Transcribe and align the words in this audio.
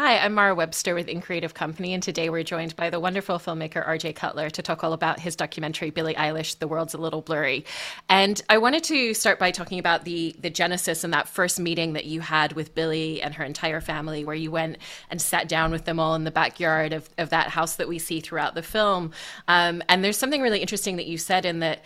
Hi, 0.00 0.18
I'm 0.18 0.34
Mara 0.34 0.54
Webster 0.54 0.94
with 0.94 1.08
In 1.08 1.20
Creative 1.20 1.52
Company, 1.52 1.92
and 1.92 2.00
today 2.00 2.30
we're 2.30 2.44
joined 2.44 2.76
by 2.76 2.88
the 2.88 3.00
wonderful 3.00 3.40
filmmaker 3.40 3.84
RJ 3.84 4.14
Cutler 4.14 4.48
to 4.48 4.62
talk 4.62 4.84
all 4.84 4.92
about 4.92 5.18
his 5.18 5.34
documentary 5.34 5.90
Billie 5.90 6.14
Eilish: 6.14 6.60
The 6.60 6.68
World's 6.68 6.94
a 6.94 6.98
Little 6.98 7.20
Blurry. 7.20 7.64
And 8.08 8.40
I 8.48 8.58
wanted 8.58 8.84
to 8.84 9.12
start 9.12 9.40
by 9.40 9.50
talking 9.50 9.80
about 9.80 10.04
the 10.04 10.36
the 10.38 10.50
genesis 10.50 11.02
and 11.02 11.12
that 11.14 11.26
first 11.26 11.58
meeting 11.58 11.94
that 11.94 12.04
you 12.04 12.20
had 12.20 12.52
with 12.52 12.76
Billie 12.76 13.20
and 13.20 13.34
her 13.34 13.42
entire 13.42 13.80
family, 13.80 14.24
where 14.24 14.36
you 14.36 14.52
went 14.52 14.78
and 15.10 15.20
sat 15.20 15.48
down 15.48 15.72
with 15.72 15.84
them 15.84 15.98
all 15.98 16.14
in 16.14 16.22
the 16.22 16.30
backyard 16.30 16.92
of, 16.92 17.10
of 17.18 17.30
that 17.30 17.48
house 17.48 17.74
that 17.74 17.88
we 17.88 17.98
see 17.98 18.20
throughout 18.20 18.54
the 18.54 18.62
film. 18.62 19.10
Um, 19.48 19.82
and 19.88 20.04
there's 20.04 20.16
something 20.16 20.42
really 20.42 20.60
interesting 20.60 20.94
that 20.98 21.06
you 21.06 21.18
said 21.18 21.44
in 21.44 21.58
that 21.58 21.82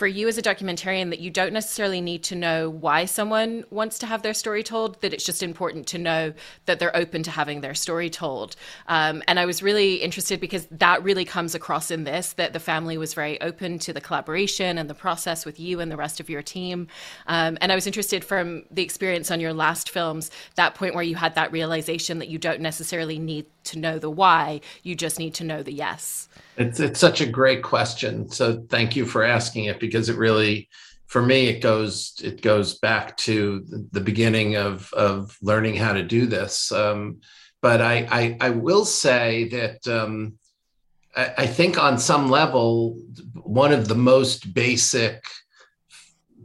for 0.00 0.06
you 0.06 0.28
as 0.28 0.38
a 0.38 0.42
documentarian 0.42 1.10
that 1.10 1.20
you 1.20 1.30
don't 1.30 1.52
necessarily 1.52 2.00
need 2.00 2.22
to 2.22 2.34
know 2.34 2.70
why 2.70 3.04
someone 3.04 3.62
wants 3.68 3.98
to 3.98 4.06
have 4.06 4.22
their 4.22 4.32
story 4.32 4.62
told, 4.62 4.98
that 5.02 5.12
it's 5.12 5.26
just 5.26 5.42
important 5.42 5.86
to 5.86 5.98
know 5.98 6.32
that 6.64 6.78
they're 6.78 6.96
open 6.96 7.22
to 7.22 7.30
having 7.30 7.60
their 7.60 7.74
story 7.74 8.08
told. 8.08 8.56
Um, 8.86 9.22
and 9.28 9.38
I 9.38 9.44
was 9.44 9.62
really 9.62 9.96
interested 9.96 10.40
because 10.40 10.66
that 10.70 11.04
really 11.04 11.26
comes 11.26 11.54
across 11.54 11.90
in 11.90 12.04
this 12.04 12.32
that 12.32 12.54
the 12.54 12.58
family 12.58 12.96
was 12.96 13.12
very 13.12 13.38
open 13.42 13.78
to 13.80 13.92
the 13.92 14.00
collaboration 14.00 14.78
and 14.78 14.88
the 14.88 14.94
process 14.94 15.44
with 15.44 15.60
you 15.60 15.80
and 15.80 15.92
the 15.92 15.98
rest 15.98 16.18
of 16.18 16.30
your 16.30 16.40
team. 16.40 16.88
Um, 17.26 17.58
and 17.60 17.70
I 17.70 17.74
was 17.74 17.86
interested 17.86 18.24
from 18.24 18.64
the 18.70 18.82
experience 18.82 19.30
on 19.30 19.38
your 19.38 19.52
last 19.52 19.90
films, 19.90 20.30
that 20.54 20.74
point 20.74 20.94
where 20.94 21.04
you 21.04 21.16
had 21.16 21.34
that 21.34 21.52
realization 21.52 22.20
that 22.20 22.28
you 22.28 22.38
don't 22.38 22.62
necessarily 22.62 23.18
need 23.18 23.44
to 23.64 23.78
know 23.78 23.98
the 23.98 24.10
why, 24.10 24.60
you 24.82 24.94
just 24.94 25.18
need 25.18 25.34
to 25.34 25.44
know 25.44 25.62
the 25.62 25.72
yes. 25.72 26.28
It's 26.56 26.80
it's 26.80 27.00
such 27.00 27.20
a 27.20 27.26
great 27.26 27.62
question. 27.62 28.28
So 28.28 28.64
thank 28.68 28.96
you 28.96 29.06
for 29.06 29.22
asking 29.24 29.64
it 29.64 29.80
because 29.80 30.08
it 30.08 30.16
really 30.16 30.68
for 31.06 31.22
me 31.22 31.48
it 31.48 31.60
goes 31.60 32.14
it 32.22 32.40
goes 32.42 32.78
back 32.78 33.16
to 33.18 33.64
the 33.92 34.00
beginning 34.00 34.56
of 34.56 34.92
of 34.92 35.36
learning 35.42 35.76
how 35.76 35.92
to 35.92 36.02
do 36.02 36.26
this. 36.26 36.70
Um, 36.72 37.20
but 37.62 37.82
I, 37.82 38.08
I, 38.10 38.36
I 38.40 38.50
will 38.50 38.84
say 38.84 39.48
that 39.48 39.86
um, 39.86 40.38
I, 41.14 41.32
I 41.38 41.46
think 41.46 41.78
on 41.78 41.98
some 41.98 42.30
level 42.30 42.98
one 43.34 43.72
of 43.72 43.88
the 43.88 43.94
most 43.94 44.54
basic 44.54 45.22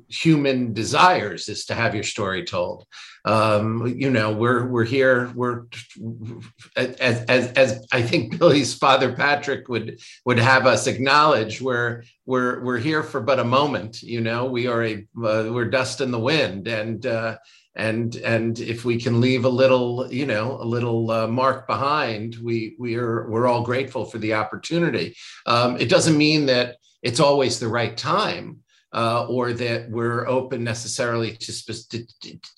human 0.07 0.73
desires 0.73 1.49
is 1.49 1.65
to 1.65 1.73
have 1.73 1.95
your 1.95 2.03
story 2.03 2.43
told. 2.43 2.85
Um, 3.25 3.87
you 3.97 4.11
know, 4.11 4.31
we're 4.31 4.67
we're 4.67 4.85
here. 4.85 5.31
We're 5.35 5.63
as, 6.75 7.25
as 7.25 7.51
as 7.53 7.87
I 7.91 8.03
think 8.03 8.37
Billie's 8.39 8.75
father 8.75 9.13
Patrick 9.13 9.67
would 9.67 9.99
would 10.25 10.37
have 10.37 10.67
us 10.67 10.85
acknowledge. 10.85 11.59
We're 11.59 12.03
we're 12.27 12.63
we're 12.63 12.77
here 12.77 13.01
for 13.01 13.19
but 13.21 13.39
a 13.39 13.43
moment. 13.43 14.03
You 14.03 14.21
know, 14.21 14.45
we 14.45 14.67
are 14.67 14.83
a 14.83 14.93
uh, 15.17 15.49
we're 15.51 15.69
dust 15.69 16.01
in 16.01 16.11
the 16.11 16.19
wind, 16.19 16.67
and 16.67 17.03
uh, 17.05 17.37
and 17.75 18.15
and 18.17 18.59
if 18.59 18.85
we 18.85 19.01
can 19.01 19.19
leave 19.19 19.45
a 19.45 19.49
little, 19.49 20.07
you 20.11 20.27
know, 20.27 20.61
a 20.61 20.63
little 20.63 21.09
uh, 21.09 21.27
mark 21.27 21.65
behind, 21.65 22.35
we 22.43 22.75
we 22.77 22.95
are 22.95 23.27
we're 23.27 23.47
all 23.47 23.63
grateful 23.63 24.05
for 24.05 24.19
the 24.19 24.35
opportunity. 24.35 25.15
Um, 25.47 25.77
it 25.77 25.89
doesn't 25.89 26.17
mean 26.17 26.45
that 26.45 26.77
it's 27.01 27.19
always 27.19 27.59
the 27.59 27.67
right 27.67 27.97
time 27.97 28.59
uh, 28.95 29.27
or 29.27 29.51
that 29.51 29.89
we're 29.89 30.25
open 30.27 30.63
necessarily 30.63 31.35
to, 31.35 31.87
to, 31.89 32.07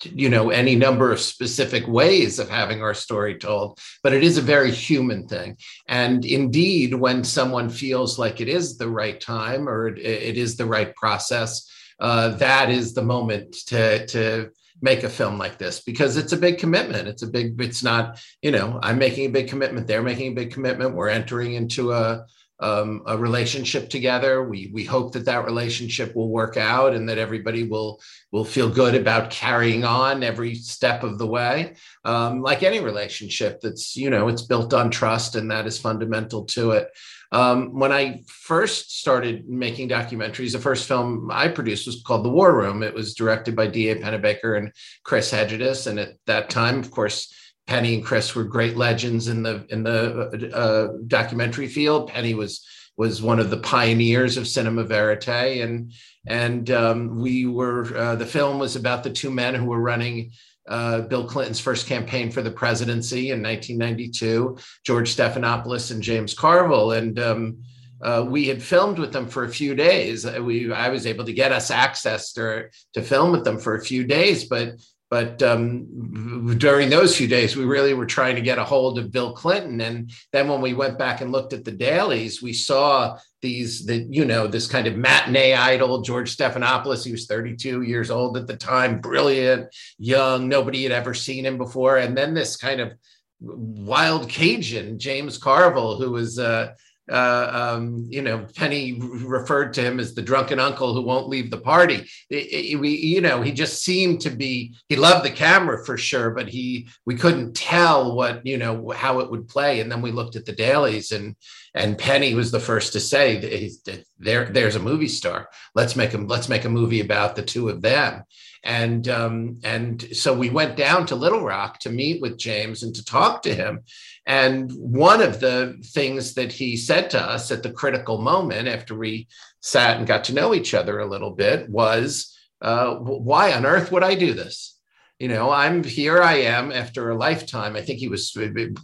you 0.04 0.30
know 0.30 0.50
any 0.50 0.76
number 0.76 1.10
of 1.12 1.20
specific 1.20 1.86
ways 1.88 2.38
of 2.38 2.48
having 2.48 2.80
our 2.80 2.94
story 2.94 3.36
told 3.36 3.78
but 4.04 4.14
it 4.14 4.22
is 4.22 4.38
a 4.38 4.42
very 4.42 4.70
human 4.70 5.26
thing. 5.26 5.56
And 5.88 6.24
indeed 6.24 6.94
when 6.94 7.24
someone 7.24 7.68
feels 7.68 8.18
like 8.18 8.40
it 8.40 8.48
is 8.48 8.78
the 8.78 8.88
right 8.88 9.20
time 9.20 9.68
or 9.68 9.88
it, 9.88 9.98
it 9.98 10.36
is 10.36 10.56
the 10.56 10.66
right 10.66 10.94
process 10.94 11.68
uh, 12.00 12.28
that 12.36 12.70
is 12.70 12.94
the 12.94 13.02
moment 13.02 13.52
to 13.66 14.06
to 14.06 14.50
make 14.80 15.02
a 15.02 15.08
film 15.08 15.38
like 15.38 15.58
this 15.58 15.80
because 15.80 16.16
it's 16.16 16.32
a 16.32 16.36
big 16.36 16.58
commitment. 16.58 17.08
It's 17.08 17.22
a 17.22 17.26
big 17.26 17.60
it's 17.60 17.82
not 17.82 18.22
you 18.42 18.52
know 18.52 18.78
i'm 18.82 18.98
making 18.98 19.26
a 19.26 19.30
big 19.30 19.48
commitment 19.48 19.86
they're 19.86 20.02
making 20.02 20.32
a 20.32 20.34
big 20.34 20.52
commitment 20.52 20.94
we're 20.94 21.08
entering 21.08 21.54
into 21.54 21.92
a 21.92 22.24
um, 22.60 23.02
a 23.06 23.16
relationship 23.16 23.88
together. 23.88 24.42
We 24.42 24.70
we 24.72 24.84
hope 24.84 25.12
that 25.12 25.24
that 25.26 25.44
relationship 25.44 26.14
will 26.14 26.30
work 26.30 26.56
out 26.56 26.94
and 26.94 27.08
that 27.08 27.18
everybody 27.18 27.64
will 27.64 28.00
will 28.32 28.44
feel 28.44 28.68
good 28.68 28.94
about 28.94 29.30
carrying 29.30 29.84
on 29.84 30.22
every 30.22 30.54
step 30.54 31.02
of 31.02 31.18
the 31.18 31.26
way. 31.26 31.74
Um, 32.04 32.42
like 32.42 32.62
any 32.62 32.80
relationship, 32.80 33.60
that's 33.60 33.96
you 33.96 34.10
know 34.10 34.28
it's 34.28 34.42
built 34.42 34.74
on 34.74 34.90
trust 34.90 35.36
and 35.36 35.50
that 35.50 35.66
is 35.66 35.78
fundamental 35.78 36.44
to 36.46 36.72
it. 36.72 36.88
Um, 37.30 37.78
when 37.78 37.92
I 37.92 38.22
first 38.26 39.00
started 39.00 39.48
making 39.48 39.90
documentaries, 39.90 40.52
the 40.52 40.58
first 40.58 40.88
film 40.88 41.30
I 41.30 41.48
produced 41.48 41.86
was 41.86 42.02
called 42.02 42.24
The 42.24 42.30
War 42.30 42.56
Room. 42.56 42.82
It 42.82 42.94
was 42.94 43.14
directed 43.14 43.54
by 43.54 43.66
D.A. 43.66 43.96
Pennebaker 43.96 44.56
and 44.56 44.72
Chris 45.04 45.30
Hegedus, 45.30 45.86
and 45.86 45.98
at 46.00 46.14
that 46.26 46.48
time, 46.48 46.78
of 46.78 46.90
course 46.90 47.32
Penny 47.68 47.94
and 47.94 48.04
Chris 48.04 48.34
were 48.34 48.44
great 48.44 48.78
legends 48.78 49.28
in 49.28 49.42
the 49.42 49.64
in 49.68 49.82
the 49.82 50.50
uh, 50.54 50.96
documentary 51.06 51.68
field. 51.68 52.08
Penny 52.08 52.32
was 52.32 52.66
was 52.96 53.20
one 53.22 53.38
of 53.38 53.50
the 53.50 53.58
pioneers 53.58 54.38
of 54.38 54.48
cinema 54.48 54.84
verite, 54.84 55.62
and 55.62 55.92
and 56.26 56.70
um, 56.70 57.20
we 57.20 57.44
were 57.44 57.94
uh, 57.94 58.16
the 58.16 58.26
film 58.26 58.58
was 58.58 58.74
about 58.74 59.04
the 59.04 59.10
two 59.10 59.30
men 59.30 59.54
who 59.54 59.66
were 59.66 59.82
running 59.82 60.32
uh, 60.66 61.02
Bill 61.02 61.28
Clinton's 61.28 61.60
first 61.60 61.86
campaign 61.86 62.30
for 62.30 62.40
the 62.40 62.50
presidency 62.50 63.32
in 63.32 63.42
1992, 63.42 64.58
George 64.84 65.14
Stephanopoulos 65.14 65.90
and 65.90 66.02
James 66.02 66.32
Carville, 66.32 66.92
and 66.92 67.18
um, 67.18 67.62
uh, 68.00 68.24
we 68.26 68.46
had 68.46 68.62
filmed 68.62 68.98
with 68.98 69.12
them 69.12 69.28
for 69.28 69.44
a 69.44 69.48
few 69.48 69.74
days. 69.74 70.24
We 70.24 70.72
I 70.72 70.88
was 70.88 71.06
able 71.06 71.26
to 71.26 71.34
get 71.34 71.52
us 71.52 71.70
access 71.70 72.32
to 72.32 72.70
to 72.94 73.02
film 73.02 73.30
with 73.30 73.44
them 73.44 73.58
for 73.58 73.74
a 73.74 73.84
few 73.84 74.04
days, 74.04 74.44
but 74.44 74.76
but 75.10 75.42
um, 75.42 76.58
during 76.58 76.90
those 76.90 77.16
few 77.16 77.28
days, 77.28 77.56
we 77.56 77.64
really 77.64 77.94
were 77.94 78.06
trying 78.06 78.34
to 78.34 78.42
get 78.42 78.58
a 78.58 78.64
hold 78.64 78.98
of 78.98 79.10
Bill 79.10 79.32
Clinton. 79.32 79.80
And 79.80 80.12
then 80.32 80.48
when 80.48 80.60
we 80.60 80.74
went 80.74 80.98
back 80.98 81.22
and 81.22 81.32
looked 81.32 81.54
at 81.54 81.64
the 81.64 81.72
dailies, 81.72 82.42
we 82.42 82.52
saw 82.52 83.16
these, 83.40 83.86
the, 83.86 84.06
you 84.10 84.26
know, 84.26 84.46
this 84.46 84.66
kind 84.66 84.86
of 84.86 84.96
matinee 84.96 85.54
idol, 85.54 86.02
George 86.02 86.36
Stephanopoulos. 86.36 87.06
He 87.06 87.12
was 87.12 87.26
32 87.26 87.82
years 87.82 88.10
old 88.10 88.36
at 88.36 88.46
the 88.46 88.56
time, 88.56 89.00
brilliant, 89.00 89.74
young, 89.98 90.46
nobody 90.46 90.82
had 90.82 90.92
ever 90.92 91.14
seen 91.14 91.46
him 91.46 91.56
before. 91.56 91.96
And 91.96 92.14
then 92.14 92.34
this 92.34 92.56
kind 92.56 92.80
of 92.80 92.92
wild 93.40 94.28
Cajun, 94.28 94.98
James 94.98 95.38
Carville, 95.38 95.96
who 95.96 96.10
was, 96.10 96.38
uh, 96.38 96.74
uh, 97.10 97.50
um, 97.52 98.06
you 98.10 98.22
know, 98.22 98.46
Penny 98.54 98.98
referred 99.00 99.72
to 99.74 99.82
him 99.82 99.98
as 99.98 100.14
the 100.14 100.22
drunken 100.22 100.60
uncle 100.60 100.94
who 100.94 101.02
won't 101.02 101.28
leave 101.28 101.50
the 101.50 101.60
party. 101.60 102.06
It, 102.30 102.72
it, 102.72 102.80
we, 102.80 102.90
you 102.90 103.20
know, 103.20 103.42
he 103.42 103.52
just 103.52 103.82
seemed 103.82 104.20
to 104.22 104.30
be. 104.30 104.74
He 104.88 104.96
loved 104.96 105.24
the 105.24 105.30
camera 105.30 105.84
for 105.84 105.96
sure, 105.96 106.30
but 106.30 106.48
he 106.48 106.88
we 107.06 107.14
couldn't 107.14 107.54
tell 107.54 108.14
what 108.14 108.44
you 108.46 108.58
know 108.58 108.90
how 108.90 109.20
it 109.20 109.30
would 109.30 109.48
play. 109.48 109.80
And 109.80 109.90
then 109.90 110.02
we 110.02 110.10
looked 110.10 110.36
at 110.36 110.44
the 110.44 110.52
dailies, 110.52 111.12
and 111.12 111.34
and 111.74 111.98
Penny 111.98 112.34
was 112.34 112.50
the 112.50 112.60
first 112.60 112.92
to 112.92 113.00
say, 113.00 113.70
"There, 114.18 114.46
there's 114.46 114.76
a 114.76 114.80
movie 114.80 115.08
star. 115.08 115.48
Let's 115.74 115.96
make 115.96 116.10
him. 116.10 116.26
Let's 116.26 116.48
make 116.48 116.64
a 116.64 116.70
movie 116.70 117.00
about 117.00 117.36
the 117.36 117.42
two 117.42 117.68
of 117.68 117.82
them." 117.82 118.24
And 118.64 119.08
um, 119.08 119.60
and 119.62 120.02
so 120.12 120.36
we 120.36 120.50
went 120.50 120.76
down 120.76 121.06
to 121.06 121.14
Little 121.14 121.42
Rock 121.42 121.78
to 121.80 121.90
meet 121.90 122.20
with 122.20 122.38
James 122.38 122.82
and 122.82 122.94
to 122.94 123.04
talk 123.04 123.42
to 123.42 123.54
him. 123.54 123.80
And 124.28 124.70
one 124.72 125.22
of 125.22 125.40
the 125.40 125.78
things 125.82 126.34
that 126.34 126.52
he 126.52 126.76
said 126.76 127.08
to 127.10 127.20
us 127.20 127.50
at 127.50 127.62
the 127.62 127.72
critical 127.72 128.18
moment 128.18 128.68
after 128.68 128.94
we 128.94 129.26
sat 129.60 129.96
and 129.96 130.06
got 130.06 130.24
to 130.24 130.34
know 130.34 130.54
each 130.54 130.74
other 130.74 130.98
a 130.98 131.06
little 131.06 131.30
bit 131.30 131.68
was, 131.70 132.36
uh, 132.60 132.94
Why 132.96 133.54
on 133.54 133.64
earth 133.64 133.90
would 133.90 134.04
I 134.04 134.14
do 134.14 134.34
this? 134.34 134.77
You 135.18 135.26
know 135.26 135.50
i'm 135.50 135.82
here 135.82 136.22
i 136.22 136.34
am 136.34 136.70
after 136.70 137.10
a 137.10 137.16
lifetime. 137.16 137.74
I 137.74 137.82
think 137.82 137.98
he 137.98 138.08
was 138.08 138.36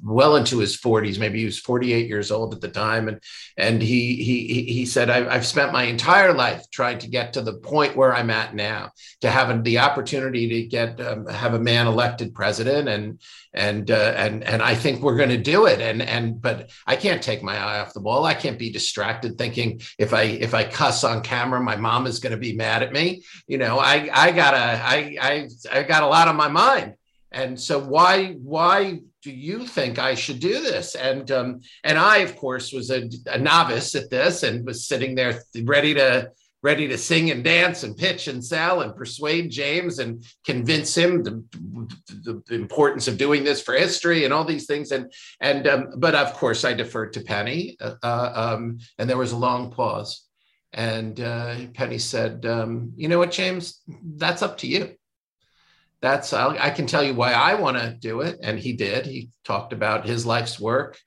well 0.02 0.36
into 0.36 0.58
his 0.58 0.76
40s 0.76 1.18
maybe 1.18 1.38
he 1.38 1.44
was 1.44 1.58
48 1.58 2.08
years 2.08 2.30
old 2.30 2.54
at 2.54 2.60
the 2.60 2.68
time. 2.68 3.08
And 3.08 3.20
and 3.56 3.80
he 3.80 4.16
he 4.16 4.64
he 4.64 4.86
said 4.86 5.10
i've 5.10 5.46
spent 5.46 5.72
my 5.72 5.84
entire 5.84 6.32
life 6.32 6.64
trying 6.72 6.98
to 6.98 7.08
get 7.08 7.34
to 7.34 7.42
the 7.42 7.54
point 7.54 7.96
where 7.96 8.14
i'm 8.14 8.30
at 8.30 8.54
now 8.54 8.90
to 9.20 9.30
have 9.30 9.62
the 9.64 9.78
opportunity 9.78 10.48
to 10.48 10.68
get 10.68 11.00
um, 11.00 11.26
have 11.26 11.54
a 11.54 11.58
man 11.58 11.86
elected 11.86 12.34
president 12.34 12.88
and 12.88 13.20
and 13.52 13.90
uh, 13.90 14.14
and 14.16 14.42
and 14.42 14.60
i 14.62 14.74
think 14.74 15.00
we're 15.00 15.16
going 15.16 15.28
to 15.28 15.38
do 15.38 15.66
it. 15.66 15.80
And 15.80 16.02
and 16.02 16.40
but 16.40 16.70
i 16.86 16.96
can't 16.96 17.22
take 17.22 17.42
my 17.42 17.56
eye 17.56 17.80
off 17.80 17.94
the 17.94 18.00
ball. 18.00 18.24
I 18.24 18.34
can't 18.34 18.58
be 18.58 18.70
distracted 18.70 19.38
thinking 19.38 19.80
if 19.98 20.12
i 20.12 20.22
if 20.22 20.54
i 20.54 20.64
cuss 20.64 21.04
on 21.04 21.22
camera 21.22 21.60
my 21.60 21.76
mom 21.76 22.06
is 22.06 22.18
going 22.18 22.32
to 22.32 22.36
be 22.36 22.56
mad 22.56 22.82
at 22.82 22.92
me. 22.92 23.22
You 23.46 23.58
know 23.58 23.78
i 23.78 24.08
i 24.12 24.32
gotta 24.32 24.56
i 24.56 25.16
i 25.20 25.48
i 25.72 25.82
got 25.84 26.02
a 26.02 26.06
lot 26.06 26.23
out 26.24 26.30
of 26.30 26.36
my 26.36 26.48
mind. 26.48 26.94
And 27.32 27.60
so 27.60 27.78
why 27.78 28.34
why 28.34 29.00
do 29.22 29.30
you 29.30 29.66
think 29.66 29.98
I 29.98 30.14
should 30.14 30.40
do 30.40 30.62
this? 30.62 30.94
And 30.94 31.30
um, 31.30 31.60
and 31.82 31.98
I, 31.98 32.18
of 32.18 32.36
course, 32.36 32.72
was 32.72 32.90
a, 32.90 33.10
a 33.26 33.38
novice 33.38 33.94
at 33.94 34.08
this 34.08 34.44
and 34.44 34.64
was 34.64 34.86
sitting 34.86 35.14
there 35.14 35.42
ready 35.64 35.94
to 35.94 36.30
ready 36.62 36.88
to 36.88 36.96
sing 36.96 37.30
and 37.30 37.44
dance 37.44 37.82
and 37.82 37.94
pitch 37.96 38.26
and 38.28 38.42
sell 38.42 38.80
and 38.80 38.96
persuade 38.96 39.50
James 39.50 39.98
and 39.98 40.24
convince 40.46 40.96
him 40.96 41.22
the, 41.22 41.44
the, 42.48 42.54
importance 42.54 43.06
of 43.06 43.18
doing 43.18 43.44
this 43.44 43.60
for 43.60 43.74
history 43.74 44.24
and 44.24 44.32
all 44.32 44.46
these 44.46 44.66
things. 44.66 44.90
And 44.90 45.12
and 45.40 45.66
um, 45.66 45.88
but 45.98 46.14
of 46.14 46.32
course 46.34 46.64
I 46.64 46.72
deferred 46.72 47.12
to 47.14 47.20
Penny. 47.20 47.76
Uh, 47.80 47.96
uh 48.02 48.32
um, 48.34 48.78
and 48.98 49.10
there 49.10 49.18
was 49.18 49.32
a 49.32 49.44
long 49.48 49.72
pause, 49.72 50.24
and 50.72 51.20
uh, 51.20 51.56
Penny 51.74 51.98
said, 51.98 52.46
um, 52.46 52.92
"You 52.96 53.08
know 53.08 53.18
what, 53.18 53.32
James? 53.32 53.82
That's 54.22 54.42
up 54.42 54.56
to 54.58 54.68
you." 54.68 54.94
That's 56.04 56.34
I, 56.34 56.54
I 56.58 56.70
can 56.70 56.86
tell 56.86 57.02
you 57.02 57.14
why 57.14 57.32
I 57.32 57.54
want 57.54 57.78
to 57.78 57.96
do 57.98 58.20
it, 58.20 58.38
and 58.42 58.58
he 58.58 58.74
did. 58.74 59.06
He 59.06 59.30
talked 59.42 59.72
about 59.72 60.06
his 60.06 60.26
life's 60.26 60.60
work, 60.60 60.98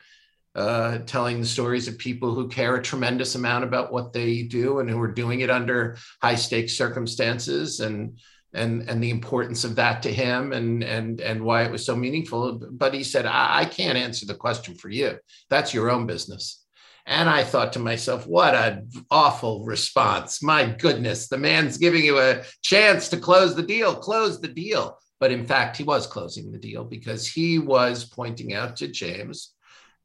uh, 0.55 0.97
telling 1.05 1.39
the 1.39 1.45
stories 1.45 1.87
of 1.87 1.99
people 1.99 2.33
who 2.33 2.47
care 2.47 2.75
a 2.75 2.81
tremendous 2.81 3.35
amount 3.35 3.63
about 3.63 3.93
what 3.93 4.11
they 4.11 4.41
do 4.41 4.79
and 4.79 4.89
who 4.89 4.99
are 4.99 5.11
doing 5.11 5.41
it 5.41 5.51
under 5.51 5.97
high 6.19 6.33
stakes 6.33 6.73
circumstances, 6.73 7.79
and 7.79 8.17
and 8.53 8.89
and 8.89 9.03
the 9.03 9.11
importance 9.11 9.63
of 9.63 9.75
that 9.75 10.01
to 10.01 10.11
him, 10.11 10.51
and 10.51 10.83
and 10.83 11.21
and 11.21 11.43
why 11.43 11.61
it 11.63 11.71
was 11.71 11.85
so 11.85 11.95
meaningful. 11.95 12.59
But 12.71 12.95
he 12.95 13.03
said, 13.03 13.27
I, 13.27 13.59
I 13.59 13.65
can't 13.65 13.99
answer 13.99 14.25
the 14.25 14.33
question 14.33 14.73
for 14.73 14.89
you. 14.89 15.19
That's 15.51 15.75
your 15.75 15.91
own 15.91 16.07
business. 16.07 16.65
And 17.07 17.29
I 17.29 17.45
thought 17.45 17.71
to 17.73 17.79
myself, 17.79 18.27
what 18.27 18.53
an 18.53 18.89
awful 19.09 19.63
response. 19.63 20.43
My 20.43 20.65
goodness, 20.65 21.29
the 21.29 21.37
man's 21.37 21.77
giving 21.77 22.03
you 22.03 22.19
a 22.19 22.43
chance 22.61 23.07
to 23.09 23.17
close 23.17 23.55
the 23.55 23.63
deal, 23.63 23.95
close 23.95 24.41
the 24.41 24.49
deal. 24.49 24.99
But 25.19 25.31
in 25.31 25.45
fact, 25.45 25.77
he 25.77 25.83
was 25.83 26.05
closing 26.05 26.51
the 26.51 26.59
deal 26.59 26.83
because 26.83 27.25
he 27.25 27.59
was 27.59 28.03
pointing 28.03 28.53
out 28.53 28.75
to 28.77 28.89
James 28.89 29.53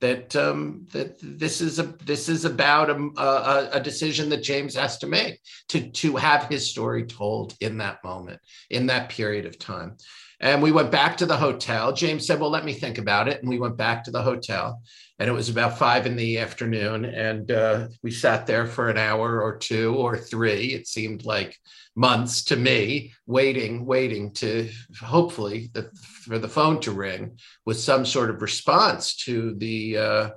that 0.00 0.34
um, 0.34 0.86
that 0.92 1.16
this 1.20 1.60
is 1.60 1.78
a 1.78 1.84
this 2.04 2.28
is 2.28 2.44
about 2.44 2.90
a, 2.90 3.10
a, 3.20 3.68
a, 3.74 3.80
decision 3.80 4.28
that 4.30 4.42
James 4.42 4.74
has 4.74 4.98
to 4.98 5.06
make 5.06 5.40
to 5.68 5.90
to 5.90 6.16
have 6.16 6.48
his 6.48 6.68
story 6.68 7.04
told 7.04 7.54
in 7.60 7.78
that 7.78 8.02
moment, 8.02 8.40
in 8.68 8.86
that 8.86 9.10
period 9.10 9.46
of 9.46 9.60
time. 9.60 9.96
And 10.40 10.60
we 10.60 10.72
went 10.72 10.90
back 10.90 11.16
to 11.18 11.26
the 11.26 11.36
hotel. 11.36 11.92
James 11.92 12.26
said, 12.26 12.40
"Well, 12.40 12.50
let 12.50 12.64
me 12.64 12.72
think 12.72 12.98
about 12.98 13.28
it." 13.28 13.40
And 13.40 13.48
we 13.48 13.60
went 13.60 13.76
back 13.76 14.02
to 14.04 14.10
the 14.10 14.22
hotel 14.22 14.82
and 15.22 15.30
it 15.30 15.34
was 15.34 15.48
about 15.48 15.78
five 15.78 16.04
in 16.04 16.16
the 16.16 16.38
afternoon 16.38 17.04
and 17.04 17.52
uh, 17.52 17.86
we 18.02 18.10
sat 18.10 18.44
there 18.44 18.66
for 18.66 18.90
an 18.90 18.98
hour 18.98 19.40
or 19.40 19.56
two 19.56 19.94
or 19.94 20.18
three 20.18 20.74
it 20.74 20.88
seemed 20.88 21.24
like 21.24 21.56
months 21.94 22.42
to 22.42 22.56
me 22.56 23.12
waiting 23.26 23.86
waiting 23.86 24.32
to 24.32 24.68
hopefully 25.00 25.70
the, 25.74 25.88
for 26.24 26.40
the 26.40 26.48
phone 26.48 26.80
to 26.80 26.90
ring 26.90 27.38
with 27.64 27.78
some 27.78 28.04
sort 28.04 28.30
of 28.30 28.42
response 28.42 29.14
to 29.14 29.54
the 29.54 29.96
uh, 29.96 30.30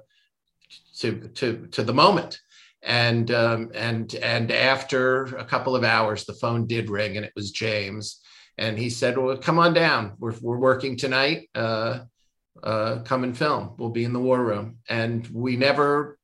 to, 1.00 1.28
to 1.30 1.68
to 1.68 1.84
the 1.84 1.94
moment. 1.94 2.40
And 2.84 3.32
um, 3.32 3.72
and 3.74 4.14
and 4.16 4.52
after 4.52 5.24
a 5.38 5.46
couple 5.46 5.76
of 5.76 5.84
hours 5.84 6.26
the 6.26 6.34
phone 6.34 6.68
did 6.68 6.90
ring 6.90 7.18
and 7.18 7.26
it 7.26 7.34
was 7.36 7.50
james 7.50 8.22
and 8.60 8.78
he 8.78 8.92
said 8.92 9.18
well 9.18 9.38
come 9.38 9.58
on 9.58 9.74
down. 9.74 10.14
We're, 10.20 10.36
we're 10.40 10.60
working 10.60 10.96
tonight 10.96 11.50
uh, 11.56 12.02
uh, 12.64 13.00
come 13.04 13.24
and 13.24 13.38
film. 13.38 13.74
We'll 13.78 13.90
be 13.90 14.04
in 14.04 14.14
the 14.14 14.20
war 14.20 14.44
room. 14.44 14.78
And 14.90 15.28
we 15.28 15.56
never 15.56 16.18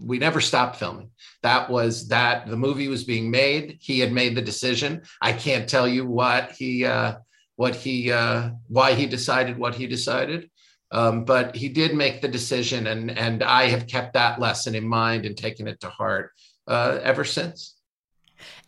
we 0.00 0.18
never 0.18 0.40
stopped 0.40 0.76
filming. 0.76 1.10
That 1.42 1.68
was 1.68 2.08
that 2.08 2.46
the 2.46 2.56
movie 2.56 2.88
was 2.88 3.04
being 3.04 3.30
made. 3.30 3.78
He 3.80 3.98
had 3.98 4.12
made 4.12 4.36
the 4.36 4.42
decision. 4.42 5.02
I 5.20 5.32
can't 5.32 5.68
tell 5.68 5.88
you 5.88 6.06
what 6.06 6.52
he 6.52 6.84
uh, 6.84 7.16
what 7.56 7.74
he 7.74 8.12
uh, 8.12 8.50
why 8.68 8.94
he 8.94 9.06
decided 9.06 9.58
what 9.58 9.74
he 9.74 9.86
decided. 9.86 10.50
Um, 10.90 11.24
but 11.24 11.54
he 11.54 11.68
did 11.68 11.94
make 11.94 12.22
the 12.22 12.28
decision, 12.28 12.86
and 12.86 13.10
and 13.10 13.42
I 13.42 13.64
have 13.64 13.86
kept 13.86 14.14
that 14.14 14.40
lesson 14.40 14.74
in 14.74 14.86
mind 14.86 15.26
and 15.26 15.36
taken 15.36 15.68
it 15.68 15.80
to 15.80 15.88
heart 15.88 16.30
uh, 16.66 17.00
ever 17.02 17.24
since. 17.24 17.76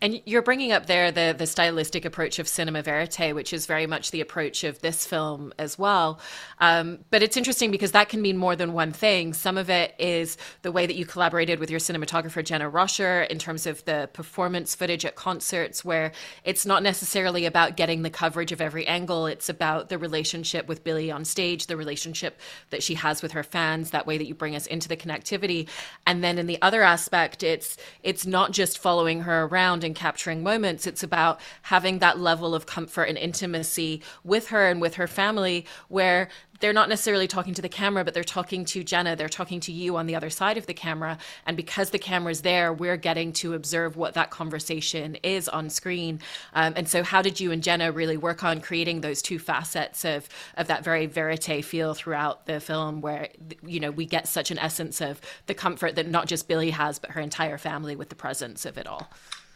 And 0.02 0.22
you're 0.24 0.40
bringing 0.40 0.72
up 0.72 0.86
there 0.86 1.12
the 1.12 1.34
the 1.36 1.46
stylistic 1.46 2.06
approach 2.06 2.38
of 2.38 2.48
cinema 2.48 2.82
verite, 2.82 3.34
which 3.34 3.52
is 3.52 3.66
very 3.66 3.86
much 3.86 4.10
the 4.10 4.22
approach 4.22 4.64
of 4.64 4.80
this 4.80 5.04
film 5.04 5.52
as 5.58 5.78
well. 5.78 6.20
Um, 6.58 7.00
but 7.10 7.22
it's 7.22 7.36
interesting 7.36 7.70
because 7.70 7.92
that 7.92 8.08
can 8.08 8.22
mean 8.22 8.38
more 8.38 8.56
than 8.56 8.72
one 8.72 8.92
thing. 8.92 9.34
Some 9.34 9.58
of 9.58 9.68
it 9.68 9.94
is 9.98 10.38
the 10.62 10.72
way 10.72 10.86
that 10.86 10.96
you 10.96 11.04
collaborated 11.04 11.58
with 11.58 11.70
your 11.70 11.80
cinematographer 11.80 12.42
Jenna 12.42 12.70
Roscher 12.70 13.28
in 13.28 13.38
terms 13.38 13.66
of 13.66 13.84
the 13.84 14.08
performance 14.14 14.74
footage 14.74 15.04
at 15.04 15.16
concerts, 15.16 15.84
where 15.84 16.12
it's 16.44 16.64
not 16.64 16.82
necessarily 16.82 17.44
about 17.44 17.76
getting 17.76 18.00
the 18.00 18.10
coverage 18.10 18.52
of 18.52 18.62
every 18.62 18.86
angle. 18.86 19.26
It's 19.26 19.50
about 19.50 19.90
the 19.90 19.98
relationship 19.98 20.66
with 20.66 20.82
Billie 20.82 21.10
on 21.10 21.26
stage, 21.26 21.66
the 21.66 21.76
relationship 21.76 22.40
that 22.70 22.82
she 22.82 22.94
has 22.94 23.20
with 23.20 23.32
her 23.32 23.42
fans. 23.42 23.90
That 23.90 24.06
way 24.06 24.16
that 24.16 24.26
you 24.26 24.34
bring 24.34 24.56
us 24.56 24.66
into 24.66 24.88
the 24.88 24.96
connectivity. 24.96 25.68
And 26.06 26.24
then 26.24 26.38
in 26.38 26.46
the 26.46 26.60
other 26.62 26.82
aspect, 26.82 27.42
it's 27.42 27.76
it's 28.02 28.24
not 28.24 28.52
just 28.52 28.78
following 28.78 29.20
her 29.22 29.44
around 29.44 29.89
capturing 29.94 30.42
moments. 30.42 30.86
It's 30.86 31.02
about 31.02 31.40
having 31.62 31.98
that 31.98 32.18
level 32.18 32.54
of 32.54 32.66
comfort 32.66 33.04
and 33.04 33.18
intimacy 33.18 34.02
with 34.24 34.48
her 34.48 34.68
and 34.68 34.80
with 34.80 34.94
her 34.94 35.06
family 35.06 35.66
where 35.88 36.28
they're 36.60 36.72
not 36.74 36.88
necessarily 36.88 37.26
talking 37.26 37.54
to 37.54 37.62
the 37.62 37.68
camera, 37.68 38.04
but 38.04 38.14
they're 38.14 38.22
talking 38.22 38.64
to 38.66 38.84
Jenna. 38.84 39.16
They're 39.16 39.28
talking 39.28 39.60
to 39.60 39.72
you 39.72 39.96
on 39.96 40.06
the 40.06 40.14
other 40.14 40.30
side 40.30 40.58
of 40.58 40.66
the 40.66 40.74
camera. 40.74 41.18
And 41.46 41.56
because 41.56 41.90
the 41.90 41.98
camera's 41.98 42.42
there, 42.42 42.72
we're 42.72 42.98
getting 42.98 43.32
to 43.34 43.54
observe 43.54 43.96
what 43.96 44.14
that 44.14 44.30
conversation 44.30 45.16
is 45.22 45.48
on 45.48 45.70
screen. 45.70 46.20
Um, 46.54 46.74
and 46.76 46.88
so, 46.88 47.02
how 47.02 47.22
did 47.22 47.40
you 47.40 47.50
and 47.50 47.62
Jenna 47.62 47.90
really 47.90 48.16
work 48.16 48.44
on 48.44 48.60
creating 48.60 49.00
those 49.00 49.22
two 49.22 49.38
facets 49.38 50.04
of 50.04 50.28
of 50.56 50.66
that 50.68 50.84
very 50.84 51.06
verite 51.06 51.64
feel 51.64 51.94
throughout 51.94 52.46
the 52.46 52.60
film, 52.60 53.00
where 53.00 53.28
you 53.66 53.80
know 53.80 53.90
we 53.90 54.04
get 54.04 54.28
such 54.28 54.50
an 54.50 54.58
essence 54.58 55.00
of 55.00 55.20
the 55.46 55.54
comfort 55.54 55.96
that 55.96 56.08
not 56.08 56.26
just 56.26 56.46
Billie 56.46 56.70
has, 56.70 56.98
but 56.98 57.10
her 57.12 57.20
entire 57.20 57.58
family 57.58 57.96
with 57.96 58.10
the 58.10 58.14
presence 58.14 58.66
of 58.66 58.76
it 58.76 58.86
all. 58.86 59.10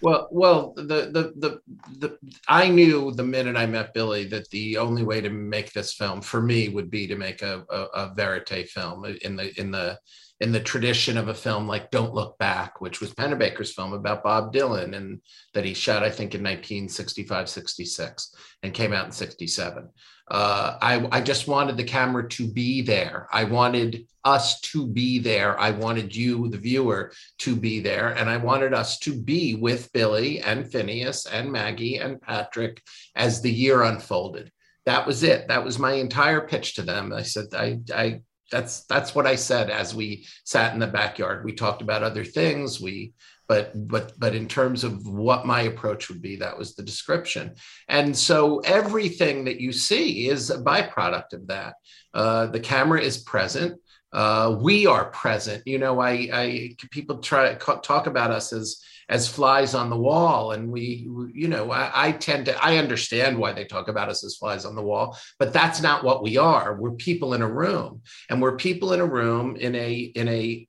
Well, 0.04 0.28
well, 0.30 0.74
the, 0.76 0.82
the 0.82 1.32
the 1.36 1.60
the 1.98 2.18
I 2.46 2.68
knew 2.68 3.10
the 3.12 3.24
minute 3.24 3.56
I 3.56 3.64
met 3.64 3.94
Billie 3.94 4.26
that 4.26 4.50
the 4.50 4.76
only 4.76 5.02
way 5.02 5.22
to 5.22 5.30
make 5.30 5.72
this 5.72 5.94
film 5.94 6.20
for 6.20 6.42
me 6.42 6.68
would 6.68 6.90
be 6.90 7.06
to 7.06 7.16
make 7.16 7.40
a, 7.40 7.64
a, 7.70 7.84
a 8.02 8.14
verite 8.14 8.68
film 8.68 9.06
in 9.22 9.34
the 9.36 9.58
in 9.58 9.70
the 9.70 9.98
in 10.40 10.52
the 10.52 10.60
tradition 10.60 11.16
of 11.16 11.28
a 11.28 11.34
film 11.34 11.66
like 11.66 11.90
Don't 11.90 12.14
Look 12.14 12.36
Back, 12.38 12.81
which 12.81 13.00
was 13.00 13.14
Pennebaker's 13.14 13.72
film 13.72 13.92
about 13.92 14.25
Bob 14.25 14.52
Dylan 14.52 14.96
and 14.96 15.20
that 15.54 15.64
he 15.64 15.75
shot, 15.75 16.02
I 16.02 16.10
think, 16.10 16.34
in 16.34 16.42
1965, 16.42 17.48
66 17.48 18.34
and 18.62 18.75
came 18.75 18.92
out 18.92 19.06
in 19.06 19.12
67 19.12 19.88
uh, 20.31 20.78
I, 20.81 21.06
I 21.12 21.20
just 21.20 21.48
wanted 21.48 21.76
the 21.76 21.84
camera 21.84 22.26
to 22.31 22.48
be 22.48 22.81
there. 22.81 23.28
I 23.31 23.44
wanted 23.44 24.06
us 24.25 24.60
to 24.60 24.86
be 24.86 25.19
there. 25.19 25.58
I 25.60 25.70
wanted 25.70 26.16
you, 26.16 26.48
the 26.48 26.58
viewer, 26.58 27.12
to 27.40 27.54
be 27.54 27.81
there. 27.81 28.08
And 28.08 28.31
I 28.31 28.38
wanted 28.38 28.72
us 28.72 28.98
to 29.00 29.14
be 29.14 29.54
with 29.54 29.92
Billie 29.92 30.40
and 30.40 30.70
Phineas 30.70 31.26
and 31.26 31.52
Maggie 31.52 31.98
and 31.98 32.20
Patrick 32.20 32.82
as 33.14 33.42
the 33.42 33.52
year 33.52 33.82
unfolded. 33.82 34.50
That 34.86 35.06
was 35.06 35.22
it. 35.22 35.48
That 35.48 35.64
was 35.64 35.78
my 35.78 35.92
entire 35.92 36.46
pitch 36.46 36.76
to 36.76 36.82
them. 36.82 37.12
I 37.12 37.22
said, 37.22 37.46
I, 37.54 37.81
I, 37.94 38.20
that's 38.54 38.84
that's 38.84 39.16
what 39.16 39.26
I 39.26 39.34
said 39.34 39.68
as 39.68 39.96
we 39.96 40.26
sat 40.44 40.74
in 40.74 40.78
the 40.78 40.86
backyard. 40.86 41.44
We 41.44 41.52
talked 41.52 41.82
about 41.82 42.04
other 42.04 42.24
things. 42.24 42.80
We 42.80 43.14
but 43.48 43.72
but 43.88 44.12
but 44.18 44.34
in 44.34 44.46
terms 44.46 44.84
of 44.84 45.06
what 45.06 45.46
my 45.46 45.62
approach 45.62 46.08
would 46.08 46.22
be 46.22 46.36
that 46.36 46.56
was 46.56 46.74
the 46.74 46.82
description 46.82 47.54
and 47.88 48.16
so 48.16 48.60
everything 48.60 49.44
that 49.44 49.60
you 49.60 49.72
see 49.72 50.28
is 50.28 50.50
a 50.50 50.62
byproduct 50.62 51.34
of 51.34 51.46
that 51.46 51.74
uh, 52.14 52.46
the 52.46 52.60
camera 52.60 53.00
is 53.00 53.18
present 53.18 53.78
uh, 54.14 54.56
we 54.60 54.86
are 54.86 55.10
present 55.10 55.62
you 55.67 55.79
know 55.79 56.00
I, 56.00 56.12
I 56.32 56.76
people 56.90 57.19
try 57.19 57.52
to 57.52 57.81
talk 57.82 58.06
about 58.06 58.31
us 58.31 58.52
as 58.52 58.81
as 59.08 59.29
flies 59.29 59.75
on 59.75 59.91
the 59.91 59.96
wall 59.96 60.53
and 60.53 60.70
we 60.70 61.06
you 61.32 61.49
know 61.49 61.70
I, 61.70 62.08
I 62.08 62.13
tend 62.13 62.46
to 62.46 62.65
i 62.65 62.79
understand 62.79 63.39
why 63.39 63.53
they 63.53 63.65
talk 63.65 63.89
about 63.89 64.08
us 64.08 64.25
as 64.25 64.37
flies 64.37 64.65
on 64.65 64.75
the 64.75 64.82
wall 64.82 65.19
but 65.39 65.53
that's 65.53 65.82
not 65.82 66.05
what 66.05 66.23
we 66.23 66.37
are 66.37 66.75
we're 66.81 66.93
people 66.93 67.34
in 67.34 67.43
a 67.43 67.51
room 67.51 68.03
and 68.31 68.41
we're 68.41 68.56
people 68.56 68.93
in 68.93 69.01
a 69.01 69.06
room 69.06 69.56
in 69.56 69.75
a 69.75 69.93
in 69.94 70.29
a 70.29 70.67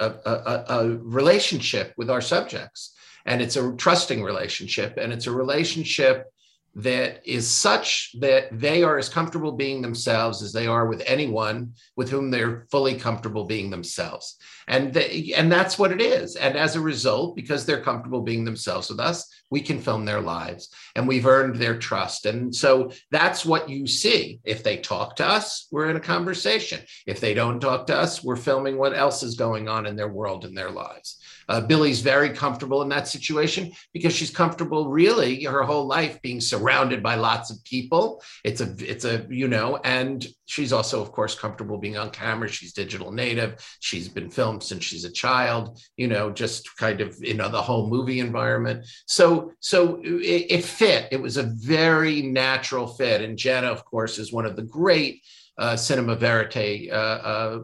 a, 0.00 0.06
a, 0.06 0.64
a 0.68 0.88
relationship 0.98 1.92
with 1.96 2.10
our 2.10 2.20
subjects. 2.20 2.94
And 3.26 3.42
it's 3.42 3.56
a 3.56 3.72
trusting 3.72 4.22
relationship, 4.22 4.96
and 4.96 5.12
it's 5.12 5.26
a 5.26 5.32
relationship 5.32 6.32
that 6.74 7.20
is 7.24 7.48
such 7.48 8.14
that 8.20 8.46
they 8.52 8.82
are 8.82 8.98
as 8.98 9.08
comfortable 9.08 9.52
being 9.52 9.82
themselves 9.82 10.42
as 10.42 10.52
they 10.52 10.66
are 10.66 10.86
with 10.86 11.02
anyone 11.06 11.72
with 11.96 12.08
whom 12.08 12.30
they're 12.30 12.66
fully 12.70 12.94
comfortable 12.94 13.44
being 13.44 13.68
themselves. 13.70 14.36
And 14.68 14.92
they, 14.92 15.32
and 15.36 15.50
that's 15.50 15.78
what 15.78 15.92
it 15.92 16.00
is. 16.00 16.36
And 16.36 16.56
as 16.56 16.76
a 16.76 16.80
result 16.80 17.34
because 17.34 17.66
they're 17.66 17.82
comfortable 17.82 18.22
being 18.22 18.44
themselves 18.44 18.90
with 18.90 19.00
us 19.00 19.28
we 19.50 19.60
can 19.60 19.80
film 19.80 20.04
their 20.04 20.20
lives 20.20 20.68
and 20.94 21.08
we've 21.08 21.26
earned 21.26 21.56
their 21.56 21.78
trust. 21.78 22.26
And 22.26 22.54
so 22.54 22.92
that's 23.10 23.46
what 23.46 23.68
you 23.68 23.86
see. 23.86 24.40
If 24.44 24.62
they 24.62 24.76
talk 24.76 25.16
to 25.16 25.26
us 25.26 25.66
we're 25.70 25.90
in 25.90 25.96
a 25.96 26.00
conversation. 26.00 26.80
If 27.06 27.20
they 27.20 27.34
don't 27.34 27.60
talk 27.60 27.86
to 27.88 27.96
us 27.96 28.22
we're 28.22 28.36
filming 28.36 28.78
what 28.78 28.96
else 28.96 29.22
is 29.22 29.34
going 29.34 29.68
on 29.68 29.86
in 29.86 29.96
their 29.96 30.08
world 30.08 30.44
and 30.44 30.56
their 30.56 30.70
lives 30.70 31.18
uh, 31.48 31.60
Billie's 31.60 32.00
very 32.00 32.30
comfortable 32.30 32.82
in 32.82 32.88
that 32.90 33.08
situation 33.08 33.72
because 33.92 34.14
she's 34.14 34.30
comfortable 34.30 34.88
really 34.88 35.44
her 35.44 35.62
whole 35.62 35.86
life 35.86 36.20
being 36.22 36.40
surrounded 36.40 37.02
by 37.02 37.14
lots 37.14 37.50
of 37.50 37.62
people. 37.64 38.22
It's 38.44 38.60
a, 38.60 38.74
it's 38.78 39.04
a, 39.04 39.26
you 39.30 39.48
know, 39.48 39.78
and 39.84 40.26
she's 40.46 40.72
also, 40.72 41.00
of 41.00 41.12
course, 41.12 41.34
comfortable 41.34 41.78
being 41.78 41.96
on 41.96 42.10
camera. 42.10 42.48
She's 42.48 42.72
digital 42.72 43.12
native. 43.12 43.56
She's 43.80 44.08
been 44.08 44.30
filmed 44.30 44.62
since 44.62 44.84
she's 44.84 45.04
a 45.04 45.12
child, 45.12 45.80
you 45.96 46.08
know, 46.08 46.30
just 46.30 46.76
kind 46.76 47.00
of, 47.00 47.16
you 47.20 47.34
know, 47.34 47.48
the 47.48 47.62
whole 47.62 47.88
movie 47.88 48.20
environment. 48.20 48.86
So, 49.06 49.52
so 49.60 50.00
it, 50.02 50.46
it 50.50 50.64
fit. 50.64 51.08
It 51.10 51.20
was 51.20 51.36
a 51.36 51.50
very 51.54 52.22
natural 52.22 52.86
fit. 52.86 53.22
And 53.22 53.38
Jenna, 53.38 53.68
of 53.68 53.84
course, 53.84 54.18
is 54.18 54.32
one 54.32 54.46
of 54.46 54.56
the 54.56 54.62
great 54.62 55.22
uh, 55.58 55.76
cinema 55.76 56.14
verite 56.14 56.88
uh, 56.90 56.94
uh, 56.94 57.58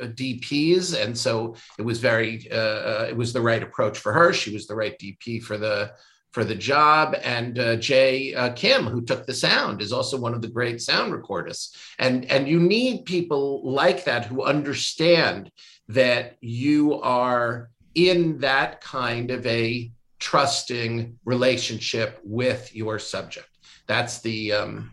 DPs, 0.00 1.00
and 1.00 1.16
so 1.16 1.54
it 1.78 1.82
was 1.82 2.00
very 2.00 2.50
uh, 2.50 3.04
it 3.04 3.16
was 3.16 3.32
the 3.32 3.40
right 3.40 3.62
approach 3.62 3.98
for 3.98 4.12
her. 4.12 4.32
She 4.32 4.52
was 4.52 4.66
the 4.66 4.74
right 4.74 4.98
DP 4.98 5.42
for 5.42 5.58
the 5.58 5.92
for 6.34 6.44
the 6.44 6.54
job. 6.54 7.14
And 7.22 7.60
uh, 7.60 7.76
Jay 7.76 8.34
uh, 8.34 8.52
Kim, 8.54 8.86
who 8.86 9.02
took 9.02 9.24
the 9.24 9.32
sound, 9.32 9.80
is 9.80 9.92
also 9.92 10.18
one 10.18 10.34
of 10.34 10.42
the 10.42 10.48
great 10.48 10.82
sound 10.82 11.12
recordists. 11.12 11.76
And, 12.00 12.24
and 12.24 12.48
you 12.48 12.58
need 12.58 13.04
people 13.04 13.62
like 13.64 14.02
that 14.04 14.26
who 14.26 14.42
understand 14.42 15.52
that 15.86 16.36
you 16.40 17.00
are 17.02 17.70
in 17.94 18.38
that 18.38 18.80
kind 18.80 19.30
of 19.30 19.46
a 19.46 19.92
trusting 20.18 21.16
relationship 21.24 22.18
with 22.24 22.74
your 22.74 22.98
subject. 22.98 23.48
That's 23.86 24.20
the 24.20 24.52
um, 24.54 24.90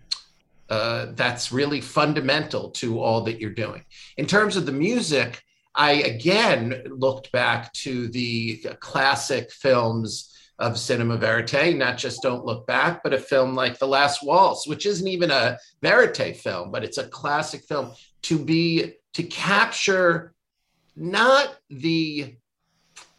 uh, 0.71 1.07
that's 1.15 1.51
really 1.51 1.81
fundamental 1.81 2.71
to 2.71 3.01
all 3.01 3.19
that 3.25 3.41
you're 3.41 3.49
doing. 3.49 3.83
In 4.15 4.25
terms 4.25 4.55
of 4.55 4.65
the 4.65 4.71
music, 4.71 5.43
I 5.75 5.91
again 5.91 6.81
looked 6.89 7.29
back 7.33 7.73
to 7.73 8.07
the 8.07 8.65
classic 8.79 9.51
films 9.51 10.33
of 10.59 10.79
cinema 10.79 11.17
verite, 11.17 11.75
not 11.75 11.97
just 11.97 12.21
Don't 12.21 12.45
Look 12.45 12.65
Back, 12.67 13.03
but 13.03 13.13
a 13.13 13.17
film 13.17 13.53
like 13.53 13.79
The 13.79 13.87
Last 13.87 14.23
Waltz, 14.23 14.65
which 14.65 14.85
isn't 14.85 15.07
even 15.09 15.29
a 15.29 15.57
verite 15.81 16.37
film, 16.37 16.71
but 16.71 16.85
it's 16.85 16.99
a 16.99 17.07
classic 17.09 17.65
film 17.65 17.91
to 18.23 18.39
be 18.39 18.93
to 19.15 19.23
capture 19.23 20.33
not 20.95 21.57
the 21.69 22.37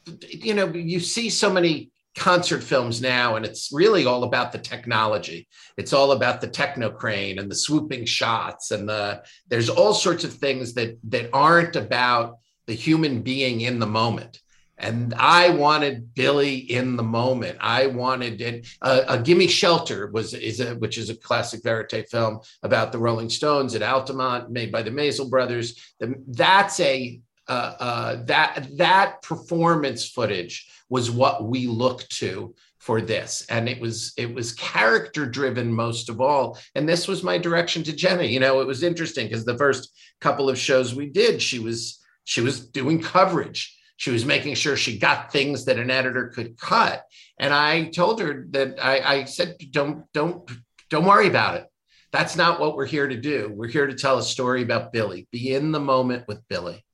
you 0.06 0.54
know 0.54 0.68
you 0.68 1.00
see 1.00 1.28
so 1.28 1.52
many 1.52 1.91
concert 2.16 2.62
films 2.62 3.00
now 3.00 3.36
and 3.36 3.46
it's 3.46 3.70
really 3.72 4.04
all 4.04 4.24
about 4.24 4.52
the 4.52 4.58
technology 4.58 5.48
it's 5.78 5.94
all 5.94 6.12
about 6.12 6.40
the 6.40 6.46
techno 6.46 6.90
crane 6.90 7.38
and 7.38 7.50
the 7.50 7.54
swooping 7.54 8.04
shots 8.04 8.70
and 8.70 8.88
the 8.88 9.22
there's 9.48 9.70
all 9.70 9.94
sorts 9.94 10.22
of 10.22 10.34
things 10.34 10.74
that 10.74 10.98
that 11.04 11.30
aren't 11.32 11.74
about 11.74 12.38
the 12.66 12.74
human 12.74 13.22
being 13.22 13.62
in 13.62 13.78
the 13.78 13.86
moment 13.86 14.42
and 14.82 15.14
I 15.14 15.50
wanted 15.50 16.12
Billie 16.14 16.56
in 16.56 16.96
the 16.96 17.04
moment. 17.04 17.58
I 17.60 17.86
wanted 17.86 18.40
it. 18.40 18.66
Uh, 18.82 19.02
uh, 19.06 19.16
"Gimme 19.18 19.46
Shelter" 19.46 20.08
was 20.08 20.34
is 20.34 20.60
a, 20.60 20.74
which 20.74 20.98
is 20.98 21.08
a 21.08 21.14
classic 21.14 21.62
verite 21.62 22.08
film 22.10 22.40
about 22.64 22.90
the 22.90 22.98
Rolling 22.98 23.30
Stones 23.30 23.74
at 23.76 23.82
Altamont, 23.82 24.50
made 24.50 24.72
by 24.72 24.82
the 24.82 24.90
Maysles 24.90 25.30
brothers. 25.30 25.94
The, 26.00 26.14
that's 26.26 26.80
a 26.80 27.20
uh, 27.48 27.74
uh, 27.78 28.24
that 28.24 28.68
that 28.76 29.22
performance 29.22 30.08
footage 30.08 30.68
was 30.88 31.10
what 31.10 31.44
we 31.44 31.66
looked 31.66 32.10
to 32.18 32.54
for 32.82 33.00
this. 33.00 33.46
And 33.48 33.68
it 33.68 33.80
was 33.80 34.12
it 34.16 34.34
was 34.34 34.52
character 34.54 35.24
driven 35.24 35.72
most 35.72 36.08
of 36.08 36.20
all. 36.20 36.58
And 36.74 36.88
this 36.88 37.06
was 37.06 37.22
my 37.22 37.38
direction 37.38 37.84
to 37.84 37.92
jenny. 37.92 38.26
You 38.26 38.40
know 38.40 38.60
it 38.60 38.66
was 38.66 38.82
interesting 38.82 39.28
because 39.28 39.44
the 39.44 39.56
first 39.56 39.96
couple 40.20 40.50
of 40.50 40.58
shows 40.58 40.92
we 40.92 41.08
did 41.08 41.40
she 41.40 41.60
was 41.60 42.04
she 42.24 42.40
was 42.40 42.68
doing 42.68 43.00
coverage. 43.00 43.78
She 43.98 44.10
was 44.10 44.24
making 44.24 44.54
sure 44.54 44.76
she 44.76 44.98
got 44.98 45.30
things 45.30 45.64
that 45.66 45.78
an 45.78 45.92
editor 45.92 46.32
could 46.34 46.58
cut. 46.58 47.04
And 47.38 47.54
i 47.54 47.84
told 47.84 48.20
her 48.20 48.46
that 48.50 48.78
i, 48.82 48.98
I 48.98 49.24
said 49.24 49.56
don't 49.70 50.04
don't 50.12 50.50
don't 50.90 51.06
worry 51.06 51.28
about 51.28 51.54
it. 51.54 51.66
That's 52.10 52.34
not 52.36 52.58
what 52.58 52.76
we're 52.76 52.84
here 52.84 53.06
to 53.06 53.16
do. 53.16 53.50
We're 53.54 53.68
here 53.68 53.86
to 53.86 53.94
tell 53.94 54.18
a 54.18 54.24
story 54.24 54.62
about 54.62 54.92
billie. 54.92 55.28
Be 55.30 55.54
in 55.54 55.70
the 55.70 55.80
moment 55.80 56.26
with 56.26 56.46
billie 56.48 56.84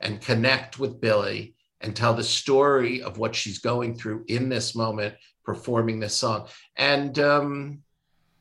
and 0.00 0.22
connect 0.22 0.78
with 0.78 1.02
billie 1.02 1.53
and 1.84 1.94
tell 1.94 2.14
the 2.14 2.24
story 2.24 3.02
of 3.02 3.18
what 3.18 3.34
she's 3.34 3.58
going 3.58 3.94
through 3.94 4.24
in 4.26 4.48
this 4.48 4.74
moment 4.74 5.14
performing 5.44 6.00
this 6.00 6.16
song 6.16 6.48
and 6.76 7.18
um 7.18 7.78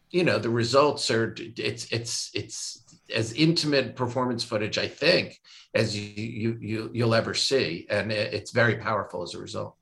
you 0.09 0.23
know 0.23 0.39
the 0.39 0.50
results 0.50 1.12
are 1.12 1.35
it's 1.57 1.91
it's 1.91 2.31
it's 2.33 2.83
as 3.13 3.33
intimate 3.33 3.95
performance 3.95 4.43
footage 4.43 4.77
i 4.77 4.88
think 4.88 5.39
as 5.73 5.97
you, 5.97 6.23
you, 6.23 6.57
you 6.62 6.91
you'll 6.93 7.15
ever 7.15 7.33
see, 7.33 7.88
and 7.89 8.12
it's 8.12 8.51
very 8.51 8.75
powerful 8.75 9.23
as 9.23 9.33
a 9.33 9.39
result. 9.39 9.75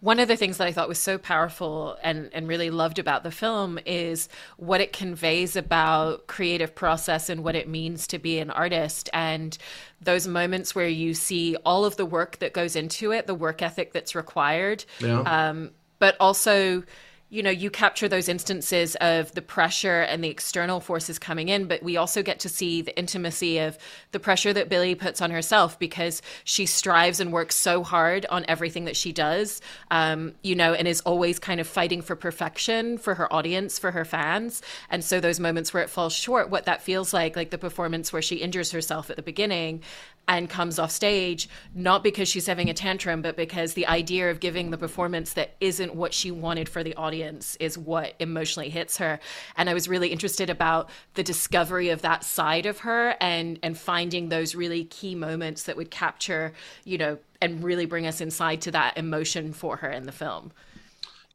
One 0.00 0.20
of 0.20 0.28
the 0.28 0.36
things 0.36 0.58
that 0.58 0.66
I 0.66 0.72
thought 0.72 0.88
was 0.88 0.98
so 0.98 1.18
powerful 1.18 1.96
and, 2.02 2.30
and 2.32 2.48
really 2.48 2.70
loved 2.70 2.98
about 2.98 3.22
the 3.22 3.30
film 3.30 3.78
is 3.84 4.28
what 4.56 4.80
it 4.80 4.92
conveys 4.92 5.56
about 5.56 6.26
creative 6.26 6.74
process 6.74 7.28
and 7.28 7.42
what 7.42 7.56
it 7.56 7.68
means 7.68 8.06
to 8.08 8.18
be 8.18 8.38
an 8.38 8.50
artist 8.50 9.10
and 9.12 9.56
those 10.00 10.26
moments 10.26 10.74
where 10.74 10.88
you 10.88 11.14
see 11.14 11.56
all 11.64 11.84
of 11.84 11.96
the 11.96 12.06
work 12.06 12.38
that 12.38 12.52
goes 12.52 12.76
into 12.76 13.12
it, 13.12 13.26
the 13.26 13.34
work 13.34 13.62
ethic 13.62 13.92
that's 13.92 14.14
required, 14.14 14.84
yeah. 15.00 15.20
um, 15.20 15.70
but 15.98 16.16
also 16.20 16.82
you 17.30 17.42
know, 17.42 17.50
you 17.50 17.70
capture 17.70 18.08
those 18.08 18.28
instances 18.28 18.96
of 19.02 19.32
the 19.32 19.42
pressure 19.42 20.00
and 20.00 20.24
the 20.24 20.28
external 20.28 20.80
forces 20.80 21.18
coming 21.18 21.48
in, 21.48 21.66
but 21.66 21.82
we 21.82 21.96
also 21.96 22.22
get 22.22 22.40
to 22.40 22.48
see 22.48 22.80
the 22.80 22.96
intimacy 22.98 23.58
of 23.58 23.76
the 24.12 24.20
pressure 24.20 24.52
that 24.52 24.70
Billie 24.70 24.94
puts 24.94 25.20
on 25.20 25.30
herself 25.30 25.78
because 25.78 26.22
she 26.44 26.64
strives 26.64 27.20
and 27.20 27.30
works 27.30 27.54
so 27.54 27.82
hard 27.82 28.24
on 28.30 28.46
everything 28.48 28.86
that 28.86 28.96
she 28.96 29.12
does, 29.12 29.60
um, 29.90 30.32
you 30.42 30.54
know, 30.54 30.72
and 30.72 30.88
is 30.88 31.02
always 31.02 31.38
kind 31.38 31.60
of 31.60 31.66
fighting 31.66 32.00
for 32.00 32.16
perfection 32.16 32.96
for 32.96 33.14
her 33.14 33.30
audience, 33.30 33.78
for 33.78 33.90
her 33.90 34.06
fans. 34.06 34.62
And 34.88 35.04
so 35.04 35.20
those 35.20 35.38
moments 35.38 35.74
where 35.74 35.82
it 35.82 35.90
falls 35.90 36.14
short, 36.14 36.48
what 36.48 36.64
that 36.64 36.82
feels 36.82 37.12
like, 37.12 37.36
like 37.36 37.50
the 37.50 37.58
performance 37.58 38.10
where 38.10 38.22
she 38.22 38.36
injures 38.36 38.72
herself 38.72 39.10
at 39.10 39.16
the 39.16 39.22
beginning, 39.22 39.82
and 40.28 40.48
comes 40.48 40.78
off 40.78 40.90
stage 40.90 41.48
not 41.74 42.04
because 42.04 42.28
she's 42.28 42.46
having 42.46 42.68
a 42.68 42.74
tantrum 42.74 43.22
but 43.22 43.36
because 43.36 43.72
the 43.72 43.86
idea 43.86 44.30
of 44.30 44.38
giving 44.40 44.70
the 44.70 44.78
performance 44.78 45.32
that 45.32 45.56
isn't 45.60 45.94
what 45.94 46.12
she 46.12 46.30
wanted 46.30 46.68
for 46.68 46.84
the 46.84 46.94
audience 46.94 47.56
is 47.58 47.78
what 47.78 48.14
emotionally 48.18 48.68
hits 48.68 48.98
her. 48.98 49.18
And 49.56 49.68
i 49.70 49.74
was 49.74 49.88
really 49.88 50.08
interested 50.08 50.50
about 50.50 50.90
the 51.14 51.22
discovery 51.22 51.88
of 51.88 52.02
that 52.02 52.22
side 52.22 52.66
of 52.66 52.80
her 52.80 53.16
and 53.20 53.58
and 53.62 53.76
finding 53.76 54.28
those 54.28 54.54
really 54.54 54.84
key 54.84 55.14
moments 55.14 55.64
that 55.64 55.76
would 55.76 55.90
capture 55.90 56.52
you 56.84 56.98
know 56.98 57.18
and 57.40 57.62
really 57.62 57.86
bring 57.86 58.06
us 58.06 58.20
inside 58.20 58.60
to 58.60 58.70
that 58.72 58.96
emotion 58.98 59.52
for 59.52 59.76
her 59.76 59.90
in 59.90 60.04
the 60.04 60.12
film. 60.12 60.52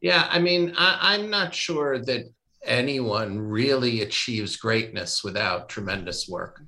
Yeah 0.02 0.28
i 0.30 0.40
mean 0.40 0.74
I, 0.78 1.14
i'm 1.14 1.30
not 1.30 1.56
sure 1.56 1.98
that 2.00 2.26
anyone 2.66 3.40
really 3.40 4.02
achieves 4.02 4.56
greatness 4.56 5.24
without 5.24 5.70
tremendous 5.70 6.30
work 6.30 6.62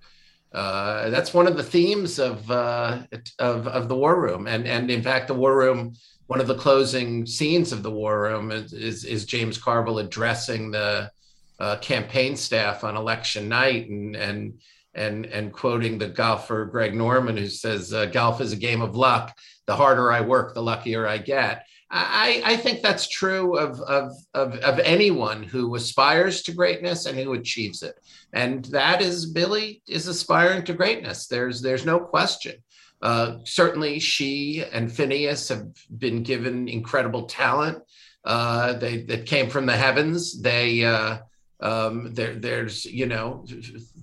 uh, 0.55 1.09
that's 1.09 1.33
one 1.33 1.47
of 1.47 1.57
the 1.57 1.63
themes 1.63 2.17
of, 2.17 2.49
uh, 2.49 3.01
of 3.39 3.67
of 3.67 3.89
the 3.89 3.95
War 3.95 4.19
Room, 4.19 4.47
and 4.47 4.65
and 4.65 4.89
in 4.89 5.01
fact, 5.01 5.27
the 5.27 5.33
War 5.33 5.55
Room. 5.57 5.93
One 6.27 6.41
of 6.41 6.47
the 6.47 6.55
closing 6.55 7.27
scenes 7.27 7.71
of 7.71 7.83
the 7.83 7.91
War 7.91 8.21
Room 8.21 8.51
is 8.51 8.71
is, 8.71 9.03
is 9.03 9.25
James 9.25 9.57
Carville 9.57 9.99
addressing 9.99 10.71
the 10.71 11.11
uh, 11.59 11.75
campaign 11.77 12.37
staff 12.37 12.85
on 12.85 12.95
election 12.95 13.49
night, 13.49 13.89
and 13.89 14.15
and 14.15 14.59
and 14.93 15.25
and 15.25 15.51
quoting 15.51 15.97
the 15.97 16.07
golfer 16.07 16.63
Greg 16.65 16.95
Norman, 16.95 17.35
who 17.35 17.47
says, 17.47 17.93
uh, 17.93 18.05
"Golf 18.05 18.39
is 18.39 18.53
a 18.53 18.57
game 18.57 18.81
of 18.81 18.95
luck. 18.95 19.37
The 19.67 19.75
harder 19.75 20.09
I 20.09 20.21
work, 20.21 20.53
the 20.53 20.63
luckier 20.63 21.05
I 21.05 21.17
get." 21.17 21.65
I, 21.91 22.41
I 22.43 22.57
think 22.57 22.81
that's 22.81 23.07
true 23.07 23.57
of, 23.57 23.79
of, 23.81 24.11
of, 24.33 24.55
of, 24.55 24.79
anyone 24.79 25.43
who 25.43 25.75
aspires 25.75 26.41
to 26.43 26.51
greatness 26.51 27.05
and 27.05 27.17
who 27.17 27.33
achieves 27.33 27.83
it. 27.83 27.99
And 28.33 28.65
that 28.65 29.01
is 29.01 29.27
Billie 29.27 29.83
is 29.87 30.07
aspiring 30.07 30.63
to 30.65 30.73
greatness. 30.73 31.27
There's, 31.27 31.61
there's 31.61 31.85
no 31.85 31.99
question. 31.99 32.55
Uh, 33.01 33.37
certainly, 33.43 33.99
she 33.99 34.63
and 34.73 34.91
Phineas 34.91 35.47
have 35.49 35.67
been 35.99 36.23
given 36.23 36.67
incredible 36.67 37.27
talent 37.27 37.83
uh, 38.25 38.73
they, 38.73 39.03
that 39.03 39.27
came 39.27 39.49
from 39.49 39.67
the 39.67 39.77
heavens. 39.77 40.41
They, 40.41 40.83
uh, 40.83 41.19
um, 41.59 42.13
there, 42.13 42.33
there's, 42.33 42.85
you 42.85 43.05
know, 43.05 43.45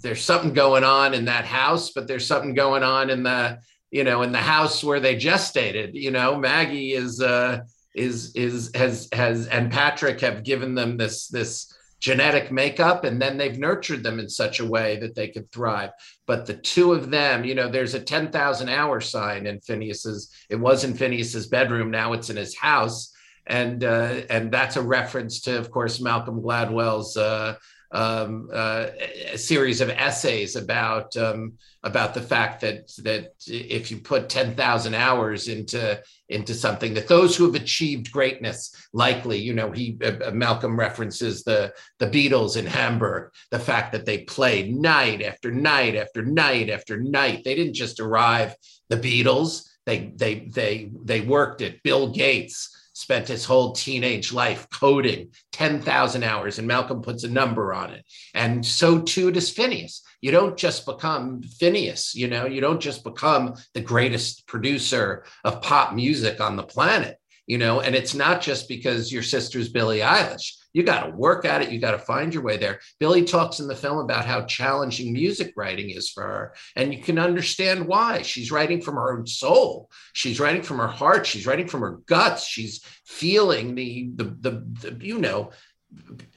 there's 0.00 0.22
something 0.22 0.52
going 0.52 0.84
on 0.84 1.14
in 1.14 1.24
that 1.24 1.44
house, 1.44 1.90
but 1.90 2.06
there's 2.06 2.26
something 2.26 2.54
going 2.54 2.82
on 2.82 3.10
in 3.10 3.24
the, 3.24 3.58
you 3.90 4.04
know, 4.04 4.22
in 4.22 4.32
the 4.32 4.38
house 4.38 4.82
where 4.84 5.00
they 5.00 5.16
gestated. 5.16 5.94
You 5.94 6.12
know, 6.12 6.36
Maggie 6.36 6.92
is 6.92 7.20
uh, 7.20 7.60
is 7.94 8.34
is 8.34 8.70
has 8.74 9.08
has 9.12 9.46
and 9.48 9.70
Patrick 9.70 10.20
have 10.20 10.44
given 10.44 10.74
them 10.74 10.96
this 10.96 11.28
this 11.28 11.72
genetic 12.00 12.50
makeup 12.50 13.04
and 13.04 13.22
then 13.22 13.38
they've 13.38 13.58
nurtured 13.58 14.02
them 14.02 14.18
in 14.18 14.28
such 14.28 14.58
a 14.58 14.66
way 14.66 14.96
that 14.96 15.14
they 15.14 15.28
could 15.28 15.50
thrive. 15.52 15.90
But 16.26 16.46
the 16.46 16.54
two 16.54 16.92
of 16.92 17.10
them 17.10 17.44
you 17.44 17.54
know 17.54 17.68
there's 17.68 17.94
a 17.94 18.00
10,000 18.00 18.68
hour 18.68 19.00
sign 19.00 19.46
in 19.46 19.60
Phineas's 19.60 20.30
it 20.48 20.56
was 20.56 20.84
in 20.84 20.94
Phineas's 20.94 21.46
bedroom 21.46 21.90
now 21.90 22.12
it's 22.12 22.30
in 22.30 22.36
his 22.36 22.56
house. 22.56 23.12
And 23.46 23.82
uh, 23.82 24.22
and 24.30 24.52
that's 24.52 24.76
a 24.76 24.82
reference 24.82 25.40
to 25.42 25.58
of 25.58 25.70
course 25.70 26.00
Malcolm 26.00 26.40
Gladwell's 26.40 27.16
uh, 27.16 27.56
um, 27.92 28.48
uh, 28.52 28.86
a 29.32 29.38
series 29.38 29.80
of 29.80 29.90
essays 29.90 30.56
about 30.56 31.16
um, 31.16 31.54
about 31.82 32.14
the 32.14 32.20
fact 32.20 32.60
that 32.62 32.90
that 33.02 33.32
if 33.46 33.90
you 33.90 33.98
put 33.98 34.28
ten 34.28 34.54
thousand 34.54 34.94
hours 34.94 35.48
into 35.48 36.02
into 36.28 36.54
something, 36.54 36.94
that 36.94 37.08
those 37.08 37.36
who 37.36 37.44
have 37.44 37.54
achieved 37.54 38.10
greatness, 38.10 38.74
likely, 38.92 39.38
you 39.38 39.52
know, 39.52 39.70
he 39.70 39.98
uh, 40.02 40.28
uh, 40.28 40.30
Malcolm 40.30 40.78
references 40.78 41.44
the 41.44 41.72
the 41.98 42.06
Beatles 42.06 42.56
in 42.56 42.66
Hamburg, 42.66 43.30
the 43.50 43.58
fact 43.58 43.92
that 43.92 44.06
they 44.06 44.24
played 44.24 44.74
night 44.74 45.22
after 45.22 45.50
night 45.50 45.94
after 45.94 46.22
night 46.22 46.70
after 46.70 46.98
night. 46.98 47.42
They 47.44 47.54
didn't 47.54 47.74
just 47.74 48.00
arrive. 48.00 48.54
The 48.88 48.96
Beatles, 48.96 49.68
they 49.84 50.12
they 50.16 50.48
they 50.52 50.90
they 51.04 51.20
worked 51.20 51.60
it. 51.60 51.82
Bill 51.82 52.08
Gates 52.10 52.74
spent 53.02 53.26
his 53.26 53.44
whole 53.44 53.72
teenage 53.72 54.32
life 54.32 54.68
coding 54.70 55.30
10,000 55.50 56.22
hours, 56.22 56.58
and 56.58 56.68
Malcolm 56.68 57.02
puts 57.02 57.24
a 57.24 57.28
number 57.28 57.74
on 57.74 57.90
it. 57.90 58.04
And 58.32 58.64
so 58.64 59.00
too 59.00 59.32
does 59.32 59.50
Phineas. 59.50 60.02
You 60.20 60.30
don't 60.30 60.56
just 60.56 60.86
become 60.86 61.42
Phineas, 61.42 62.14
you 62.14 62.28
know, 62.28 62.46
you 62.46 62.60
don't 62.60 62.80
just 62.80 63.02
become 63.02 63.54
the 63.74 63.80
greatest 63.80 64.46
producer 64.46 65.24
of 65.42 65.62
pop 65.62 65.94
music 65.94 66.40
on 66.40 66.54
the 66.54 66.62
planet. 66.62 67.18
You 67.46 67.58
know, 67.58 67.80
and 67.80 67.94
it's 67.94 68.14
not 68.14 68.40
just 68.40 68.68
because 68.68 69.12
your 69.12 69.22
sister's 69.22 69.68
Billie 69.68 69.98
Eilish. 69.98 70.52
You 70.72 70.84
got 70.84 71.04
to 71.06 71.16
work 71.16 71.44
at 71.44 71.60
it. 71.60 71.70
You 71.70 71.80
got 71.80 71.90
to 71.90 71.98
find 71.98 72.32
your 72.32 72.42
way 72.42 72.56
there. 72.56 72.80
Billie 72.98 73.24
talks 73.24 73.60
in 73.60 73.66
the 73.66 73.74
film 73.74 73.98
about 73.98 74.24
how 74.24 74.42
challenging 74.42 75.12
music 75.12 75.52
writing 75.56 75.90
is 75.90 76.08
for 76.08 76.22
her. 76.22 76.54
And 76.76 76.94
you 76.94 77.02
can 77.02 77.18
understand 77.18 77.86
why. 77.86 78.22
She's 78.22 78.52
writing 78.52 78.80
from 78.80 78.94
her 78.94 79.12
own 79.12 79.26
soul. 79.26 79.90
She's 80.14 80.40
writing 80.40 80.62
from 80.62 80.78
her 80.78 80.86
heart. 80.86 81.26
She's 81.26 81.46
writing 81.46 81.68
from 81.68 81.82
her 81.82 82.00
guts. 82.06 82.46
She's 82.46 82.82
feeling 83.04 83.74
the, 83.74 84.10
the, 84.14 84.24
the, 84.24 84.64
the 84.80 85.04
you 85.04 85.18
know, 85.18 85.50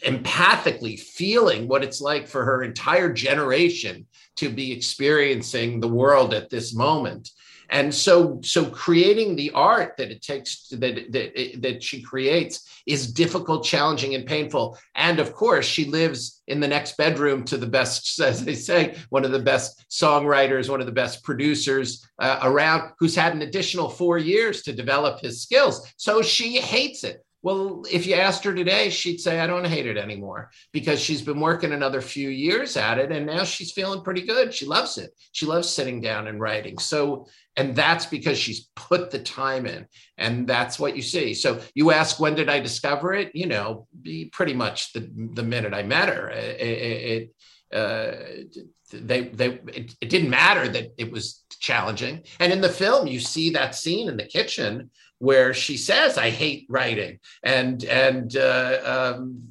empathically 0.01 0.99
feeling 0.99 1.67
what 1.67 1.83
it's 1.83 2.01
like 2.01 2.27
for 2.27 2.43
her 2.43 2.63
entire 2.63 3.13
generation 3.13 4.05
to 4.35 4.49
be 4.49 4.73
experiencing 4.73 5.79
the 5.79 5.87
world 5.87 6.33
at 6.33 6.49
this 6.49 6.75
moment 6.75 7.29
and 7.69 7.93
so 7.93 8.39
so 8.43 8.65
creating 8.65 9.35
the 9.35 9.51
art 9.51 9.95
that 9.97 10.11
it 10.11 10.21
takes 10.21 10.67
that 10.69 11.11
that, 11.11 11.61
that 11.61 11.83
she 11.83 12.01
creates 12.01 12.81
is 12.85 13.11
difficult 13.11 13.65
challenging 13.65 14.15
and 14.15 14.25
painful. 14.25 14.77
And 14.95 15.19
of 15.19 15.33
course 15.33 15.65
she 15.65 15.85
lives 15.85 16.41
in 16.47 16.59
the 16.59 16.67
next 16.67 16.97
bedroom 16.97 17.43
to 17.45 17.57
the 17.57 17.67
best 17.67 18.19
as 18.19 18.45
they 18.45 18.55
say 18.55 18.95
one 19.09 19.25
of 19.25 19.31
the 19.31 19.39
best 19.39 19.85
songwriters 19.89 20.69
one 20.69 20.79
of 20.79 20.85
the 20.85 20.91
best 20.91 21.23
producers 21.23 22.07
uh, 22.19 22.39
around 22.43 22.91
who's 22.99 23.15
had 23.15 23.33
an 23.33 23.41
additional 23.41 23.89
four 23.89 24.17
years 24.17 24.61
to 24.63 24.73
develop 24.73 25.19
his 25.19 25.41
skills. 25.41 25.91
So 25.97 26.21
she 26.21 26.57
hates 26.57 27.03
it 27.03 27.24
well, 27.45 27.83
if 27.91 28.07
you 28.07 28.15
asked 28.15 28.43
her 28.43 28.55
today, 28.55 28.89
she'd 28.89 29.19
say, 29.19 29.39
I 29.39 29.45
don't 29.45 29.67
hate 29.67 29.85
it 29.85 29.97
anymore 29.97 30.49
because 30.73 30.99
she's 30.99 31.21
been 31.21 31.39
working 31.39 31.73
another 31.73 32.01
few 32.01 32.29
years 32.29 32.75
at 32.75 32.97
it 32.97 33.11
and 33.11 33.27
now 33.27 33.43
she's 33.43 33.71
feeling 33.71 34.01
pretty 34.01 34.23
good. 34.23 34.51
She 34.51 34.65
loves 34.65 34.97
it. 34.97 35.11
She 35.31 35.45
loves 35.45 35.69
sitting 35.69 36.01
down 36.01 36.25
and 36.25 36.41
writing. 36.41 36.79
So, 36.79 37.27
and 37.55 37.75
that's 37.75 38.07
because 38.07 38.39
she's 38.39 38.71
put 38.75 39.11
the 39.11 39.19
time 39.19 39.67
in 39.67 39.85
and 40.17 40.47
that's 40.47 40.79
what 40.79 40.95
you 40.95 41.03
see. 41.03 41.35
So 41.35 41.59
you 41.75 41.91
ask, 41.91 42.19
when 42.19 42.33
did 42.33 42.49
I 42.49 42.59
discover 42.59 43.13
it? 43.13 43.29
You 43.35 43.45
know, 43.45 43.87
pretty 44.31 44.55
much 44.55 44.93
the, 44.93 45.07
the 45.35 45.43
minute 45.43 45.75
I 45.75 45.83
met 45.83 46.09
her. 46.09 46.31
It, 46.31 46.59
it 46.61 47.31
uh, 47.71 48.11
they 48.91 49.27
they 49.29 49.59
it, 49.73 49.93
it, 49.99 50.09
didn't 50.09 50.29
matter 50.29 50.67
that 50.67 50.93
it 50.97 51.11
was 51.11 51.43
challenging 51.59 52.21
and 52.39 52.53
in 52.53 52.61
the 52.61 52.69
film 52.69 53.07
you 53.07 53.19
see 53.19 53.49
that 53.49 53.75
scene 53.75 54.07
in 54.07 54.17
the 54.17 54.23
kitchen 54.23 54.91
where 55.19 55.53
she 55.53 55.77
says, 55.77 56.17
"I 56.17 56.29
hate 56.29 56.65
writing," 56.69 57.19
and 57.43 57.83
and 57.85 58.35
uh, 58.35 59.13
um, 59.17 59.41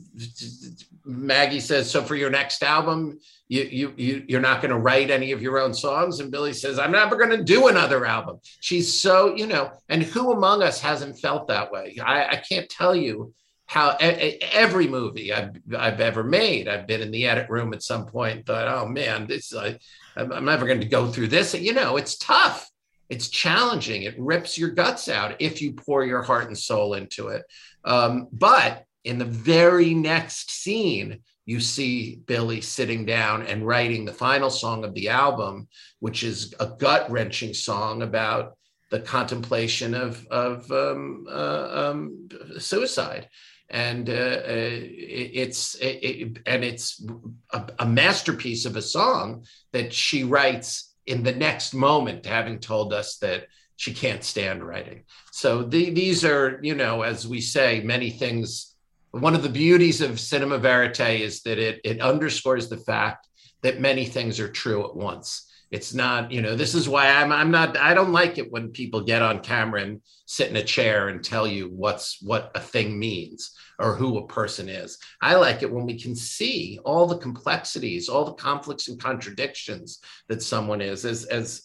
Maggie 1.05 1.61
says, 1.61 1.91
"So 1.91 2.03
for 2.03 2.17
your 2.17 2.31
next 2.31 2.63
album, 2.63 3.19
you 3.49 3.63
you, 3.63 3.95
you 3.97 4.25
you're 4.29 4.41
not 4.41 4.61
going 4.61 4.73
to 4.73 4.79
write 4.79 5.11
any 5.11 5.33
of 5.33 5.43
your 5.43 5.59
own 5.59 5.75
songs?" 5.75 6.21
And 6.21 6.31
Billie 6.31 6.53
says, 6.53 6.79
"I'm 6.79 6.93
never 6.93 7.17
going 7.17 7.31
to 7.31 7.45
do 7.45 7.69
another 7.69 8.07
album." 8.07 8.41
She's 8.61 8.99
so 9.01 9.35
you 9.35 9.47
know, 9.47 9.73
and 9.89 10.03
who 10.03 10.33
among 10.33 10.63
us 10.63 10.81
hasn't 10.81 11.21
felt 11.21 11.49
that 11.49 11.71
way? 11.73 11.99
I, 12.05 12.27
I 12.31 12.37
can't 12.37 12.69
tell 12.69 12.95
you 12.95 13.35
how 13.67 13.97
every 13.99 14.87
movie 14.87 15.33
I've, 15.33 15.57
I've 15.77 16.01
ever 16.01 16.23
made, 16.23 16.69
I've 16.69 16.87
been 16.87 17.01
in 17.01 17.11
the 17.11 17.27
edit 17.27 17.49
room 17.49 17.73
at 17.73 17.83
some 17.83 18.07
point, 18.07 18.47
thought, 18.47 18.69
oh 18.69 18.87
man, 18.87 19.27
this 19.27 19.55
I, 19.55 19.79
I'm 20.17 20.45
never 20.45 20.67
going 20.67 20.81
to 20.81 20.87
go 20.87 21.11
through 21.11 21.29
this. 21.29 21.55
You 21.55 21.73
know, 21.73 21.97
it's 21.97 22.17
tough. 22.17 22.71
It's 23.09 23.29
challenging. 23.29 24.03
It 24.03 24.15
rips 24.19 24.57
your 24.59 24.71
guts 24.71 25.09
out 25.09 25.37
if 25.41 25.61
you 25.61 25.73
pour 25.73 26.05
your 26.05 26.23
heart 26.23 26.47
and 26.47 26.59
soul 26.59 26.95
into 26.95 27.29
it. 27.29 27.45
Um, 27.85 28.29
but 28.33 28.85
in 29.05 29.19
the 29.19 29.25
very 29.25 29.95
next 29.95 30.51
scene, 30.51 31.21
you 31.47 31.61
see 31.61 32.21
Billie 32.27 32.63
sitting 32.63 33.05
down 33.05 33.43
and 33.43 33.67
writing 33.67 34.05
the 34.05 34.13
final 34.13 34.49
song 34.49 34.85
of 34.85 34.95
the 34.95 35.11
album, 35.11 35.69
which 36.01 36.23
is 36.23 36.55
a 36.59 36.67
gut 36.67 37.11
wrenching 37.11 37.53
song 37.53 38.03
about 38.03 38.57
the 38.91 39.01
contemplation 39.01 39.95
of, 39.95 40.27
of 40.29 40.71
um, 40.73 41.27
uh, 41.29 41.91
um, 41.91 42.29
suicide. 42.59 43.29
And 43.69 44.09
uh, 44.09 44.13
uh 44.13 44.45
it's 44.47 45.75
it, 45.77 45.87
it, 45.87 46.39
and 46.47 46.63
it's 46.63 47.05
a, 47.51 47.65
a 47.81 47.87
masterpiece 47.87 48.67
of 48.67 48.77
a 48.77 48.83
song 48.83 49.47
that 49.73 49.93
she 49.93 50.23
writes 50.23 50.94
in 51.07 51.23
the 51.23 51.35
next 51.35 51.75
moment 51.75 52.27
having 52.27 52.59
told 52.59 52.93
us 52.93 53.19
that 53.19 53.47
she 53.77 53.93
can't 53.93 54.23
stand 54.23 54.63
writing. 54.63 55.05
So 55.33 55.63
the, 55.63 55.91
these 55.91 56.25
are, 56.25 56.61
you 56.63 56.75
know, 56.75 57.03
as 57.03 57.27
we 57.27 57.41
say, 57.41 57.83
many 57.83 58.11
things. 58.11 58.75
One 59.11 59.35
of 59.35 59.43
the 59.43 59.49
beauties 59.49 60.01
of 60.01 60.21
cinema 60.21 60.59
verite 60.59 61.21
is 61.21 61.43
that 61.43 61.59
it, 61.59 61.81
it 61.85 62.01
underscores 62.01 62.69
the 62.69 62.77
fact 62.77 63.29
that 63.63 63.81
many 63.81 64.05
things 64.05 64.39
are 64.41 64.49
true 64.49 64.85
at 64.85 64.95
once. 64.95 65.51
It's 65.75 65.93
not, 65.93 66.31
you 66.31 66.41
know, 66.41 66.55
this 66.55 66.73
is 66.73 66.89
why 66.89 67.09
I'm 67.09 67.33
I'm 67.33 67.51
not 67.51 67.77
I 67.77 67.95
don't 67.95 68.13
like 68.13 68.39
it 68.39 68.53
when 68.53 68.69
people 68.69 69.01
get 69.01 69.23
on 69.23 69.41
camera 69.41 69.83
and 69.83 70.01
sit 70.25 70.49
in 70.49 70.55
a 70.55 70.63
chair 70.63 71.09
and 71.09 71.23
tell 71.23 71.49
you 71.49 71.69
what's 71.69 72.23
what 72.23 72.53
a 72.55 72.61
thing 72.61 72.97
means 72.97 73.51
or 73.81 73.97
who 73.97 74.19
a 74.19 74.27
person 74.29 74.69
is. 74.69 74.99
I 75.21 75.35
like 75.35 75.65
it 75.65 75.73
when 75.73 75.85
we 75.85 75.99
can 75.99 76.15
see 76.15 76.79
all 76.85 77.09
the 77.09 77.19
complexities, 77.19 78.09
all 78.09 78.25
the 78.25 78.35
conflicts 78.35 78.87
and 78.87 79.03
contradictions 79.03 79.99
that 80.29 80.45
someone 80.45 80.81
is. 80.81 81.05
As 81.05 81.25
as 81.25 81.63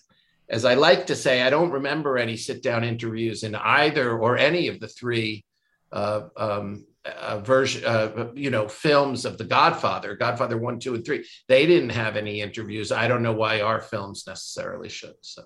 as 0.49 0.65
I 0.65 0.73
like 0.73 1.05
to 1.05 1.15
say, 1.15 1.43
I 1.43 1.51
don't 1.51 1.69
remember 1.69 2.17
any 2.17 2.35
sit 2.35 2.63
down 2.63 2.83
interviews 2.83 3.43
in 3.43 3.53
either 3.53 4.17
or 4.17 4.39
any 4.39 4.69
of 4.69 4.79
the 4.79 4.87
three 4.87 5.45
uh, 5.91 6.21
um, 6.35 6.83
uh, 7.05 7.39
version, 7.39 7.85
uh, 7.85 8.31
you 8.33 8.49
know, 8.49 8.67
films 8.67 9.25
of 9.25 9.37
The 9.37 9.45
Godfather, 9.45 10.15
Godfather 10.15 10.57
one, 10.57 10.79
two, 10.79 10.95
and 10.95 11.05
three. 11.05 11.25
They 11.47 11.65
didn't 11.65 11.91
have 11.91 12.17
any 12.17 12.41
interviews. 12.41 12.91
I 12.91 13.07
don't 13.07 13.23
know 13.23 13.33
why 13.33 13.61
our 13.61 13.81
films 13.81 14.25
necessarily 14.27 14.89
should. 14.89 15.15
So, 15.21 15.43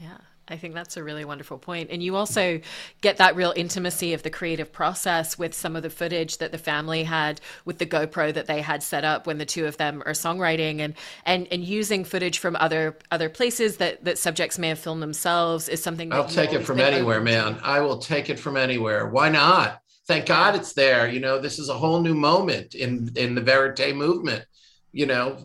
yeah. 0.00 0.18
I 0.48 0.56
think 0.56 0.74
that's 0.74 0.96
a 0.96 1.04
really 1.04 1.24
wonderful 1.24 1.56
point. 1.56 1.90
And 1.90 2.02
you 2.02 2.16
also 2.16 2.60
get 3.00 3.18
that 3.18 3.36
real 3.36 3.52
intimacy 3.56 4.12
of 4.12 4.22
the 4.22 4.30
creative 4.30 4.72
process 4.72 5.38
with 5.38 5.54
some 5.54 5.76
of 5.76 5.82
the 5.82 5.90
footage 5.90 6.38
that 6.38 6.52
the 6.52 6.58
family 6.58 7.04
had 7.04 7.40
with 7.64 7.78
the 7.78 7.86
GoPro 7.86 8.34
that 8.34 8.46
they 8.46 8.60
had 8.60 8.82
set 8.82 9.04
up 9.04 9.26
when 9.26 9.38
the 9.38 9.46
two 9.46 9.66
of 9.66 9.76
them 9.76 10.02
are 10.04 10.12
songwriting 10.12 10.80
and 10.80 10.94
and, 11.24 11.46
and 11.50 11.64
using 11.64 12.04
footage 12.04 12.38
from 12.38 12.56
other 12.56 12.98
other 13.10 13.28
places 13.28 13.76
that, 13.76 14.04
that 14.04 14.18
subjects 14.18 14.58
may 14.58 14.68
have 14.68 14.78
filmed 14.78 15.02
themselves 15.02 15.68
is 15.68 15.82
something 15.82 16.12
I'll 16.12 16.26
take 16.26 16.52
it 16.52 16.64
from 16.64 16.80
anywhere, 16.80 17.20
man. 17.20 17.58
I 17.62 17.80
will 17.80 17.98
take 17.98 18.28
it 18.28 18.38
from 18.38 18.56
anywhere. 18.56 19.06
Why 19.08 19.28
not? 19.28 19.81
Thank 20.12 20.26
God 20.26 20.54
it's 20.54 20.72
there. 20.74 21.08
You 21.08 21.20
know, 21.20 21.40
this 21.40 21.58
is 21.58 21.68
a 21.68 21.74
whole 21.74 22.00
new 22.00 22.14
moment 22.14 22.74
in 22.74 23.10
in 23.16 23.34
the 23.34 23.40
verite 23.40 23.96
movement 23.96 24.44
you 24.92 25.06
know, 25.06 25.38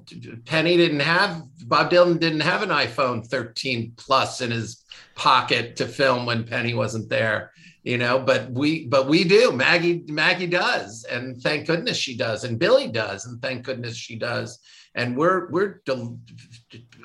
Penny 0.45 0.75
didn't 0.75 0.99
have 0.99 1.41
Bob 1.65 1.89
Dylan 1.89 2.19
didn't 2.19 2.41
have 2.41 2.63
an 2.63 2.69
iPhone 2.69 3.25
13 3.25 3.93
plus 3.95 4.41
in 4.41 4.51
his 4.51 4.83
pocket 5.15 5.77
to 5.77 5.87
film 5.87 6.25
when 6.25 6.43
Penny 6.43 6.73
wasn't 6.73 7.09
there, 7.09 7.51
you 7.83 7.97
know, 7.97 8.19
but 8.19 8.51
we 8.51 8.87
but 8.87 9.07
we 9.07 9.23
do. 9.23 9.53
Maggie 9.53 10.03
Maggie 10.07 10.47
does, 10.47 11.05
and 11.09 11.41
thank 11.41 11.65
goodness 11.65 11.97
she 11.97 12.17
does, 12.17 12.43
and 12.43 12.59
Billie 12.59 12.89
does, 12.89 13.25
and 13.25 13.41
thank 13.41 13.63
goodness 13.63 13.95
she 13.95 14.17
does, 14.17 14.59
and 14.95 15.15
we're 15.15 15.49
we're 15.49 15.81
del- 15.85 16.19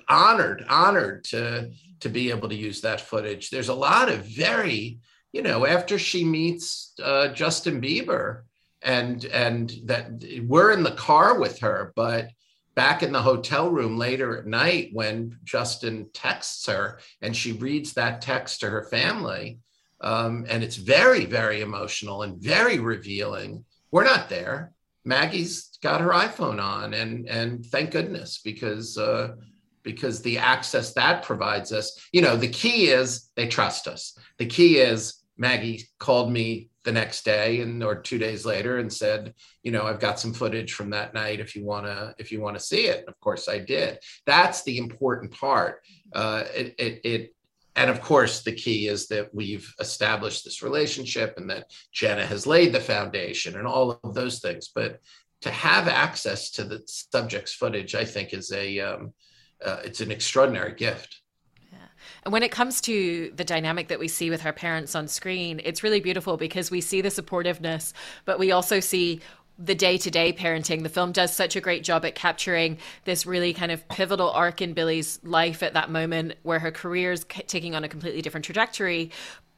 honored 0.08 0.64
honored 0.68 1.22
to 1.24 1.70
to 2.00 2.08
be 2.08 2.30
able 2.30 2.48
to 2.48 2.56
use 2.56 2.80
that 2.80 3.00
footage. 3.00 3.50
There's 3.50 3.68
a 3.68 3.74
lot 3.74 4.08
of 4.08 4.26
very, 4.26 4.98
you 5.32 5.42
know, 5.42 5.66
after 5.66 5.98
she 5.98 6.24
meets 6.24 6.92
uh, 7.02 7.28
Justin 7.28 7.80
Bieber, 7.80 8.42
and 8.82 9.24
and 9.26 9.72
that 9.84 10.24
we're 10.46 10.72
in 10.72 10.82
the 10.82 10.92
car 10.92 11.38
with 11.38 11.58
her, 11.60 11.92
but 11.96 12.28
back 12.74 13.02
in 13.02 13.12
the 13.12 13.22
hotel 13.22 13.70
room 13.70 13.96
later 13.98 14.38
at 14.38 14.46
night 14.46 14.90
when 14.92 15.38
Justin 15.44 16.08
texts 16.14 16.66
her 16.66 16.98
and 17.20 17.36
she 17.36 17.52
reads 17.52 17.92
that 17.92 18.22
text 18.22 18.60
to 18.60 18.70
her 18.70 18.84
family. 18.84 19.58
Um, 20.00 20.46
and 20.48 20.64
it's 20.64 20.76
very, 20.76 21.26
very 21.26 21.60
emotional 21.60 22.22
and 22.22 22.42
very 22.42 22.78
revealing. 22.78 23.64
We're 23.90 24.04
not 24.04 24.28
there. 24.28 24.72
Maggie's 25.04 25.78
got 25.82 26.00
her 26.00 26.10
iPhone 26.10 26.62
on, 26.62 26.94
and 26.94 27.28
and 27.28 27.66
thank 27.66 27.90
goodness 27.90 28.40
because 28.42 28.96
uh, 28.96 29.34
because 29.82 30.22
the 30.22 30.38
access 30.38 30.92
that 30.94 31.24
provides 31.24 31.72
us. 31.72 31.98
You 32.12 32.22
know, 32.22 32.36
the 32.36 32.48
key 32.48 32.88
is 32.88 33.30
they 33.36 33.48
trust 33.48 33.88
us. 33.88 34.16
The 34.38 34.46
key 34.46 34.78
is 34.78 35.21
Maggie 35.36 35.88
called 35.98 36.30
me 36.32 36.70
the 36.84 36.92
next 36.92 37.24
day 37.24 37.60
and 37.60 37.82
or 37.82 37.94
two 37.94 38.18
days 38.18 38.44
later 38.44 38.78
and 38.78 38.92
said 38.92 39.34
you 39.62 39.70
know 39.70 39.84
i've 39.84 40.00
got 40.00 40.18
some 40.18 40.32
footage 40.32 40.72
from 40.72 40.90
that 40.90 41.14
night 41.14 41.38
if 41.38 41.54
you 41.54 41.64
want 41.64 41.86
to 41.86 42.14
if 42.18 42.32
you 42.32 42.40
want 42.40 42.56
to 42.56 42.64
see 42.64 42.86
it. 42.86 43.04
Of 43.06 43.18
course 43.20 43.48
i 43.48 43.58
did. 43.58 43.98
That's 44.26 44.62
the 44.64 44.78
important 44.78 45.32
part. 45.32 45.82
Uh, 46.12 46.44
it, 46.54 46.74
it, 46.78 47.00
it 47.04 47.34
and 47.76 47.88
of 47.90 48.02
course 48.02 48.42
the 48.42 48.52
key 48.52 48.88
is 48.88 49.08
that 49.08 49.34
we've 49.34 49.72
established 49.80 50.44
this 50.44 50.62
relationship 50.62 51.34
and 51.36 51.48
that 51.50 51.70
jenna 51.92 52.26
has 52.26 52.46
laid 52.46 52.72
the 52.72 52.80
foundation 52.80 53.56
and 53.56 53.66
all 53.66 53.98
of 54.02 54.14
those 54.14 54.40
things. 54.40 54.70
But 54.74 55.00
to 55.42 55.50
have 55.50 55.88
access 55.88 56.50
to 56.52 56.64
the 56.64 56.82
subject's 56.86 57.54
footage 57.54 57.94
i 57.94 58.04
think 58.04 58.32
is 58.32 58.52
a 58.52 58.80
um, 58.80 59.12
uh, 59.64 59.80
it's 59.84 60.00
an 60.00 60.10
extraordinary 60.10 60.74
gift 60.74 61.21
and 62.24 62.32
when 62.32 62.42
it 62.42 62.52
comes 62.52 62.80
to 62.82 63.32
the 63.34 63.44
dynamic 63.44 63.88
that 63.88 63.98
we 63.98 64.08
see 64.08 64.30
with 64.30 64.42
her 64.42 64.52
parents 64.52 64.94
on 64.94 65.08
screen, 65.08 65.60
it's 65.64 65.82
really 65.82 66.00
beautiful 66.00 66.36
because 66.36 66.70
we 66.70 66.80
see 66.80 67.00
the 67.00 67.08
supportiveness, 67.08 67.92
but 68.24 68.38
we 68.38 68.52
also 68.52 68.78
see 68.80 69.20
the 69.58 69.74
day 69.74 69.98
to 69.98 70.10
day 70.10 70.32
parenting. 70.32 70.82
The 70.82 70.88
film 70.88 71.12
does 71.12 71.34
such 71.34 71.56
a 71.56 71.60
great 71.60 71.84
job 71.84 72.04
at 72.04 72.14
capturing 72.14 72.78
this 73.04 73.26
really 73.26 73.52
kind 73.52 73.70
of 73.70 73.86
pivotal 73.88 74.30
arc 74.30 74.62
in 74.62 74.72
Billie's 74.72 75.20
life 75.22 75.62
at 75.62 75.74
that 75.74 75.90
moment 75.90 76.34
where 76.42 76.58
her 76.58 76.70
career 76.70 77.12
is 77.12 77.24
taking 77.28 77.74
on 77.74 77.84
a 77.84 77.88
completely 77.88 78.22
different 78.22 78.44
trajectory. 78.44 79.10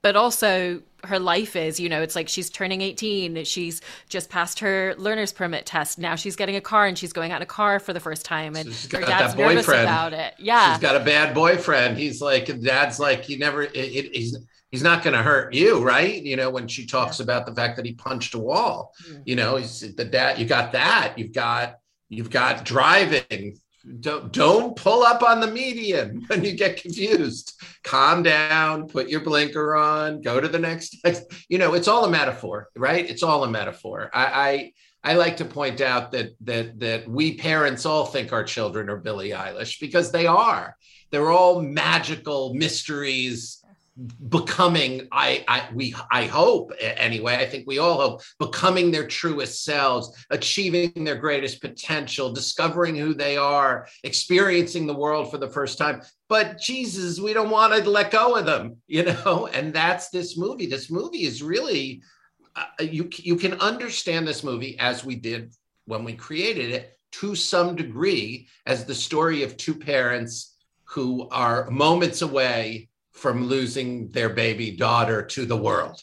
But 0.05 0.17
also 0.17 0.83
her 1.03 1.19
life 1.19 1.57
is 1.57 1.81
you 1.81 1.89
know 1.89 2.03
it's 2.03 2.15
like 2.15 2.29
she's 2.29 2.51
turning 2.51 2.83
18 2.83 3.43
she's 3.45 3.81
just 4.11 4.29
passed 4.29 4.59
her 4.61 4.95
learner's 4.99 5.33
permit 5.33 5.65
test. 5.65 5.99
Now 5.99 6.15
she's 6.15 6.37
getting 6.37 6.57
a 6.57 6.61
car 6.61 6.87
and 6.87 6.97
she's 6.97 7.13
going 7.13 7.33
out 7.33 7.37
in 7.37 7.43
a 7.43 7.47
car 7.47 7.81
for 7.81 7.95
the 7.95 8.01
first 8.01 8.25
time 8.25 8.55
and 8.55 8.71
so 8.71 8.99
her 8.99 9.07
dad's 9.07 9.35
nervous 9.35 9.67
about 9.67 10.13
it. 10.13 10.35
Yeah. 10.39 10.75
She's 10.75 10.83
got 10.83 10.97
a 10.97 11.05
bad 11.05 11.35
boyfriend. 11.35 11.97
He's 11.97 12.21
like 12.21 12.47
dad's 12.61 13.01
like 13.01 13.25
he 13.25 13.39
never 13.39 13.63
it, 13.63 13.75
it, 13.75 14.15
he's 14.15 14.37
he's 14.71 14.83
not 14.83 15.03
going 15.03 15.17
to 15.17 15.23
hurt 15.23 15.55
you 15.55 15.83
right? 15.83 16.23
You 16.23 16.37
know 16.37 16.51
when 16.51 16.69
she 16.69 16.85
talks 16.85 17.19
yeah. 17.19 17.25
about 17.25 17.47
the 17.47 17.55
fact 17.55 17.77
that 17.77 17.87
he 17.87 17.95
punched 17.95 18.35
a 18.35 18.39
wall. 18.39 18.93
Mm-hmm. 19.09 19.23
you 19.25 19.37
know 19.37 19.57
he's 19.57 19.81
the 19.95 20.05
dad 20.05 20.39
you 20.39 20.45
got 20.45 20.73
that. 20.73 21.15
You've 21.17 21.33
got 21.33 21.79
you've 22.11 22.31
got 22.31 22.67
driving 22.67 23.59
don't 24.01 24.33
don't 24.33 24.77
pull 24.77 25.03
up 25.03 25.23
on 25.23 25.41
the 25.41 25.47
median 25.47 26.25
when 26.27 26.45
you 26.45 26.53
get 26.53 26.81
confused. 26.81 27.61
Calm 27.83 28.23
down 28.23 28.89
put 28.89 29.09
your 29.09 29.21
blinker 29.21 29.77
on 29.77 30.21
go 30.21 30.41
to 30.41 30.49
the 30.49 30.59
next 31.05 31.05
you 31.49 31.59
know 31.59 31.75
it's 31.75 31.89
all 31.89 32.05
a 32.05 32.11
metaphor 32.11 32.69
right? 32.77 33.09
It's 33.09 33.23
all 33.23 33.45
a 33.45 33.51
metaphor. 33.51 34.11
I 34.13 34.73
i, 35.05 35.13
I 35.13 35.15
like 35.15 35.37
to 35.39 35.45
point 35.45 35.81
out 35.81 36.13
that 36.13 36.31
that 36.43 36.81
that 36.81 37.09
we 37.09 37.37
parents 37.37 37.85
all 37.85 38.07
think 38.07 38.33
our 38.33 38.45
children 38.45 38.89
are 38.89 38.97
billie 38.97 39.31
eilish 39.31 39.81
because 39.81 40.13
they 40.13 40.27
are. 40.27 40.77
They're 41.11 41.31
all 41.31 41.61
magical 41.61 42.55
mysteries 42.55 43.64
becoming 44.29 45.07
i 45.13 45.45
i 45.47 45.69
we 45.73 45.95
i 46.11 46.25
hope 46.25 46.73
anyway 46.81 47.37
i 47.37 47.47
think 47.47 47.65
we 47.65 47.79
all 47.79 47.95
hope 47.95 48.23
becoming 48.41 48.91
their 48.91 49.07
truest 49.07 49.65
selves 49.65 50.27
achieving 50.31 51.05
their 51.05 51.15
greatest 51.15 51.61
potential 51.61 52.33
discovering 52.33 52.97
who 52.97 53.15
they 53.15 53.37
are 53.37 53.87
experiencing 54.03 54.87
the 54.87 54.95
world 54.95 55.31
for 55.31 55.39
the 55.39 55.49
first 55.49 55.79
time. 55.79 56.03
But 56.29 56.59
jesus 56.59 57.21
we 57.21 57.33
don't 57.33 57.51
want 57.51 57.73
to 57.73 57.89
let 57.89 58.11
go 58.11 58.35
of 58.35 58.47
them 58.47 58.77
you 58.87 59.05
know? 59.05 59.49
And 59.55 59.73
that's 59.73 60.09
this 60.11 60.37
movie. 60.37 60.67
This 60.67 60.91
movie 60.91 61.25
is 61.25 61.43
really 61.43 62.03
uh, 62.57 62.65
you 62.81 63.09
you 63.17 63.37
can 63.37 63.55
understand 63.55 64.27
this 64.27 64.43
movie 64.43 64.77
as 64.79 65.05
we 65.05 65.17
did 65.17 65.53
when 65.87 66.05
we 66.05 66.15
created 66.15 66.71
it 66.71 66.99
to 67.13 67.35
some 67.35 67.77
degree 67.77 68.49
as 68.67 68.85
the 68.85 68.95
story 68.95 69.43
of 69.43 69.57
two 69.57 69.75
parents 69.75 70.57
who 70.85 71.29
are 71.31 71.71
moments 71.71 72.23
away 72.23 72.89
from 73.15 73.47
losing 73.47 74.11
their 74.11 74.29
baby 74.29 74.73
daughter 74.73 75.23
to 75.23 75.47
the 75.47 75.57
world. 75.57 76.01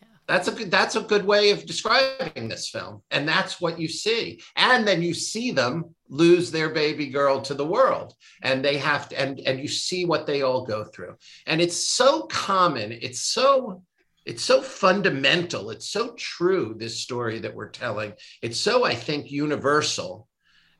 Yeah. 0.00 0.08
That's 0.26 0.48
a 0.48 0.52
good 0.52 0.70
that's 0.70 0.96
a 0.96 1.00
good 1.00 1.24
way 1.24 1.50
of 1.50 1.66
describing 1.66 2.48
this 2.48 2.68
film. 2.68 3.02
And 3.10 3.26
that's 3.26 3.60
what 3.60 3.80
you 3.80 3.88
see. 3.88 4.40
And 4.56 4.86
then 4.86 5.02
you 5.02 5.14
see 5.14 5.50
them 5.50 5.94
lose 6.08 6.50
their 6.50 6.68
baby 6.68 7.08
girl 7.08 7.40
to 7.42 7.54
the 7.54 7.66
world. 7.66 8.14
And 8.42 8.64
they 8.64 8.76
have 8.76 9.08
to 9.08 9.20
and 9.20 9.40
and 9.40 9.58
you 9.58 9.68
see 9.68 10.04
what 10.04 10.26
they 10.26 10.42
all 10.42 10.64
go 10.64 10.84
through. 10.84 11.16
And 11.46 11.60
it's 11.60 11.92
so 11.92 12.22
common, 12.22 12.92
it's 12.92 13.20
so 13.20 13.82
it's 14.26 14.44
so 14.44 14.60
fundamental, 14.60 15.70
it's 15.70 15.88
so 15.88 16.12
true 16.18 16.74
this 16.78 17.00
story 17.00 17.38
that 17.38 17.54
we're 17.54 17.70
telling. 17.70 18.12
It's 18.42 18.60
so 18.60 18.84
I 18.84 18.94
think 18.94 19.30
universal 19.30 20.28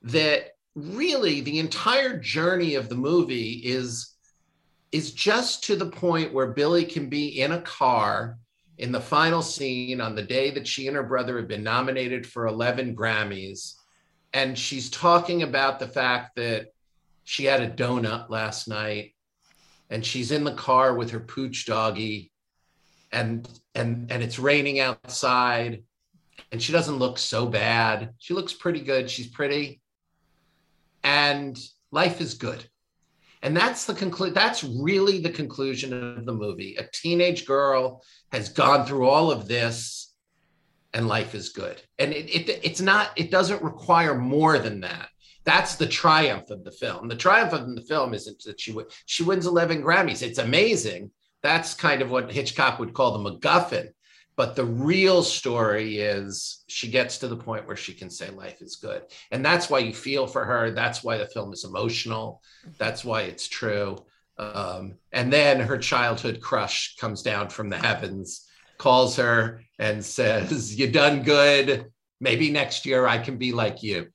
that 0.03 0.51
really 0.75 1.41
the 1.41 1.59
entire 1.59 2.19
journey 2.19 2.75
of 2.75 2.91
the 2.91 2.95
movie 2.95 3.53
is 3.65 4.15
is 4.93 5.13
just 5.13 5.65
to 5.65 5.77
the 5.77 5.91
point 5.91 6.33
where 6.33 6.49
Billie 6.49 6.85
can 6.85 7.09
be 7.09 7.41
in 7.41 7.53
a 7.53 7.61
car 7.61 8.39
in 8.79 8.93
the 8.93 9.01
final 9.01 9.43
scene 9.43 10.01
on 10.01 10.15
the 10.15 10.23
day 10.23 10.51
that 10.51 10.67
she 10.67 10.87
and 10.87 10.97
her 10.97 11.03
brother 11.03 11.37
have 11.37 11.49
been 11.49 11.65
nominated 11.65 12.27
for 12.27 12.47
11 12.47 12.95
Grammys. 12.95 13.75
And 14.33 14.57
she's 14.57 14.89
talking 14.89 15.43
about 15.43 15.79
the 15.79 15.89
fact 15.89 16.37
that 16.37 16.69
she 17.25 17.45
had 17.45 17.61
a 17.61 17.71
donut 17.71 18.31
last 18.31 18.69
night 18.69 19.15
and 19.91 20.05
she's 20.05 20.31
in 20.31 20.45
the 20.45 20.55
car 20.55 20.95
with 20.95 21.11
her 21.11 21.21
pooch 21.21 21.67
doggy 21.67 22.31
and 23.11 23.49
and 23.75 24.13
and 24.13 24.23
it's 24.23 24.39
raining 24.39 24.81
outside 24.81 25.83
and 26.53 26.63
she 26.63 26.73
doesn't 26.73 26.99
look 26.99 27.19
so 27.19 27.47
bad. 27.47 28.15
She 28.19 28.35
looks 28.35 28.53
pretty 28.53 28.81
good. 28.81 29.11
She's 29.11 29.27
pretty. 29.27 29.81
And 31.03 31.59
life 31.91 32.21
is 32.21 32.35
good. 32.35 32.65
And 33.43 33.57
that's 33.57 33.87
the 33.87 33.95
conclude. 33.95 34.35
That's 34.35 34.65
really 34.65 35.21
the 35.21 35.31
conclusion 35.31 35.93
of 35.93 36.27
the 36.27 36.33
movie. 36.33 36.77
A 36.77 36.89
teenage 36.93 37.47
girl 37.47 38.03
has 38.33 38.49
gone 38.49 38.87
through 38.87 39.09
all 39.09 39.31
of 39.31 39.47
this, 39.47 40.13
and 40.93 41.07
life 41.07 41.35
is 41.35 41.51
good. 41.51 41.81
And 41.99 42.13
it, 42.13 42.29
it 42.31 42.61
it's 42.63 42.81
not. 42.81 43.11
It 43.17 43.31
doesn't 43.31 43.63
require 43.63 44.17
more 44.17 44.59
than 44.59 44.81
that. 44.81 45.09
That's 45.45 45.77
the 45.77 45.87
triumph 45.87 46.51
of 46.51 46.65
the 46.65 46.73
film. 46.73 47.09
The 47.09 47.17
triumph 47.17 47.53
of 47.53 47.75
the 47.75 47.83
film 47.83 48.13
isn't 48.13 48.43
that 48.45 48.61
she 48.61 48.77
she 49.07 49.23
wins 49.23 49.47
11 49.47 49.83
Grammys. 49.83 50.23
It's 50.23 50.39
amazing. 50.39 51.11
That's 51.43 51.75
kind 51.75 52.03
of 52.03 52.11
what 52.11 52.33
Hitchcock 52.33 52.79
would 52.79 52.93
call 52.93 53.17
the 53.17 53.31
MacGuffin. 53.31 53.89
But 54.39 54.55
the 54.55 54.65
real 54.65 55.25
story 55.25 55.99
is 55.99 56.63
she 56.69 56.89
gets 56.89 57.19
to 57.19 57.27
the 57.27 57.37
point 57.37 57.67
where 57.67 57.75
she 57.75 57.93
can 57.93 58.09
say 58.09 58.31
life 58.31 58.63
is 58.63 58.77
good. 58.77 59.03
And 59.33 59.45
that's 59.45 59.69
why 59.69 59.81
you 59.81 59.93
feel 59.93 60.29
for 60.29 60.45
her. 60.45 60.71
That's 60.71 61.03
why 61.03 61.19
the 61.19 61.27
film 61.27 61.53
is 61.53 61.65
emotional. 61.65 62.41
That's 62.79 63.05
why 63.05 63.23
it's 63.23 63.49
true. 63.49 63.97
Um, 64.39 64.95
and 65.11 65.33
then 65.33 65.59
her 65.59 65.77
childhood 65.77 66.41
crush 66.41 66.95
comes 67.01 67.23
down 67.23 67.49
from 67.49 67.69
the 67.69 67.79
heavens, 67.79 68.47
calls 68.79 69.17
her, 69.17 69.65
and 69.81 70.05
says, 70.05 70.79
You 70.79 70.89
done 70.89 71.25
good. 71.25 71.87
Maybe 72.21 72.53
next 72.53 72.87
year 72.87 73.09
I 73.09 73.19
can 73.19 73.39
be 73.39 73.51
like 73.51 73.83
you, 73.83 74.07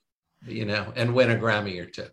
you 0.48 0.64
know, 0.64 0.94
and 0.96 1.14
win 1.14 1.32
a 1.32 1.36
Grammy 1.36 1.82
or 1.82 1.86
two. 1.86 2.08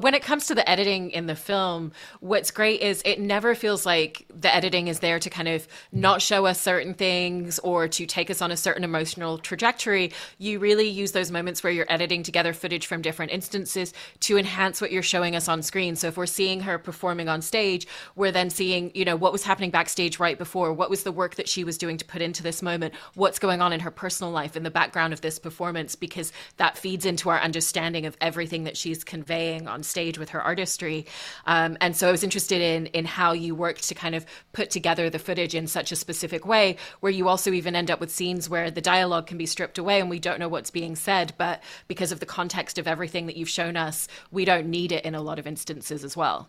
When 0.00 0.14
it 0.14 0.22
comes 0.22 0.46
to 0.46 0.54
the 0.54 0.68
editing 0.68 1.10
in 1.10 1.26
the 1.26 1.34
film, 1.34 1.92
what's 2.20 2.50
great 2.50 2.80
is 2.80 3.02
it 3.04 3.20
never 3.20 3.54
feels 3.54 3.84
like 3.84 4.26
the 4.34 4.54
editing 4.54 4.88
is 4.88 5.00
there 5.00 5.18
to 5.18 5.28
kind 5.28 5.48
of 5.48 5.68
not 5.92 6.22
show 6.22 6.46
us 6.46 6.60
certain 6.60 6.94
things 6.94 7.58
or 7.58 7.88
to 7.88 8.06
take 8.06 8.30
us 8.30 8.40
on 8.40 8.50
a 8.50 8.56
certain 8.56 8.84
emotional 8.84 9.38
trajectory. 9.38 10.12
You 10.38 10.58
really 10.58 10.88
use 10.88 11.12
those 11.12 11.30
moments 11.30 11.62
where 11.62 11.72
you're 11.72 11.90
editing 11.92 12.22
together 12.22 12.52
footage 12.52 12.86
from 12.86 13.02
different 13.02 13.32
instances 13.32 13.92
to 14.20 14.38
enhance 14.38 14.80
what 14.80 14.92
you're 14.92 15.02
showing 15.02 15.36
us 15.36 15.48
on 15.48 15.62
screen. 15.62 15.96
So 15.96 16.08
if 16.08 16.16
we're 16.16 16.26
seeing 16.26 16.60
her 16.60 16.78
performing 16.78 17.28
on 17.28 17.42
stage, 17.42 17.86
we're 18.16 18.32
then 18.32 18.48
seeing, 18.48 18.90
you 18.94 19.04
know, 19.04 19.16
what 19.16 19.32
was 19.32 19.44
happening 19.44 19.70
backstage 19.70 20.18
right 20.18 20.38
before, 20.38 20.72
what 20.72 20.90
was 20.90 21.02
the 21.02 21.12
work 21.12 21.34
that 21.34 21.48
she 21.48 21.64
was 21.64 21.76
doing 21.76 21.98
to 21.98 22.04
put 22.04 22.22
into 22.22 22.42
this 22.42 22.62
moment, 22.62 22.94
what's 23.14 23.38
going 23.38 23.60
on 23.60 23.72
in 23.72 23.80
her 23.80 23.90
personal 23.90 24.32
life 24.32 24.56
in 24.56 24.62
the 24.62 24.70
background 24.70 25.12
of 25.12 25.20
this 25.20 25.38
performance, 25.38 25.94
because 25.94 26.32
that 26.56 26.78
feeds 26.78 27.04
into 27.04 27.28
our 27.28 27.40
understanding 27.40 28.06
of 28.06 28.16
everything 28.20 28.64
that 28.64 28.76
she's 28.76 29.04
conveying 29.04 29.41
on 29.68 29.82
stage 29.82 30.18
with 30.18 30.30
her 30.30 30.40
artistry. 30.40 31.06
Um, 31.46 31.76
and 31.80 31.96
so 31.96 32.08
I 32.08 32.12
was 32.12 32.24
interested 32.24 32.60
in 32.60 32.86
in 32.86 33.04
how 33.04 33.32
you 33.32 33.54
worked 33.54 33.88
to 33.88 33.94
kind 33.94 34.14
of 34.14 34.24
put 34.52 34.70
together 34.70 35.10
the 35.10 35.18
footage 35.18 35.54
in 35.54 35.66
such 35.66 35.92
a 35.92 35.96
specific 35.96 36.46
way, 36.46 36.76
where 37.00 37.12
you 37.12 37.28
also 37.28 37.52
even 37.52 37.76
end 37.76 37.90
up 37.90 38.00
with 38.00 38.10
scenes 38.10 38.48
where 38.48 38.70
the 38.70 38.80
dialogue 38.80 39.26
can 39.26 39.38
be 39.38 39.46
stripped 39.46 39.78
away 39.78 40.00
and 40.00 40.10
we 40.10 40.18
don't 40.18 40.40
know 40.40 40.48
what's 40.48 40.70
being 40.70 40.96
said, 40.96 41.32
but 41.38 41.62
because 41.88 42.12
of 42.12 42.20
the 42.20 42.26
context 42.26 42.78
of 42.78 42.86
everything 42.86 43.26
that 43.26 43.36
you've 43.36 43.48
shown 43.48 43.76
us, 43.76 44.08
we 44.30 44.44
don't 44.44 44.66
need 44.66 44.92
it 44.92 45.04
in 45.04 45.14
a 45.14 45.22
lot 45.22 45.38
of 45.38 45.46
instances 45.46 46.04
as 46.04 46.16
well. 46.16 46.48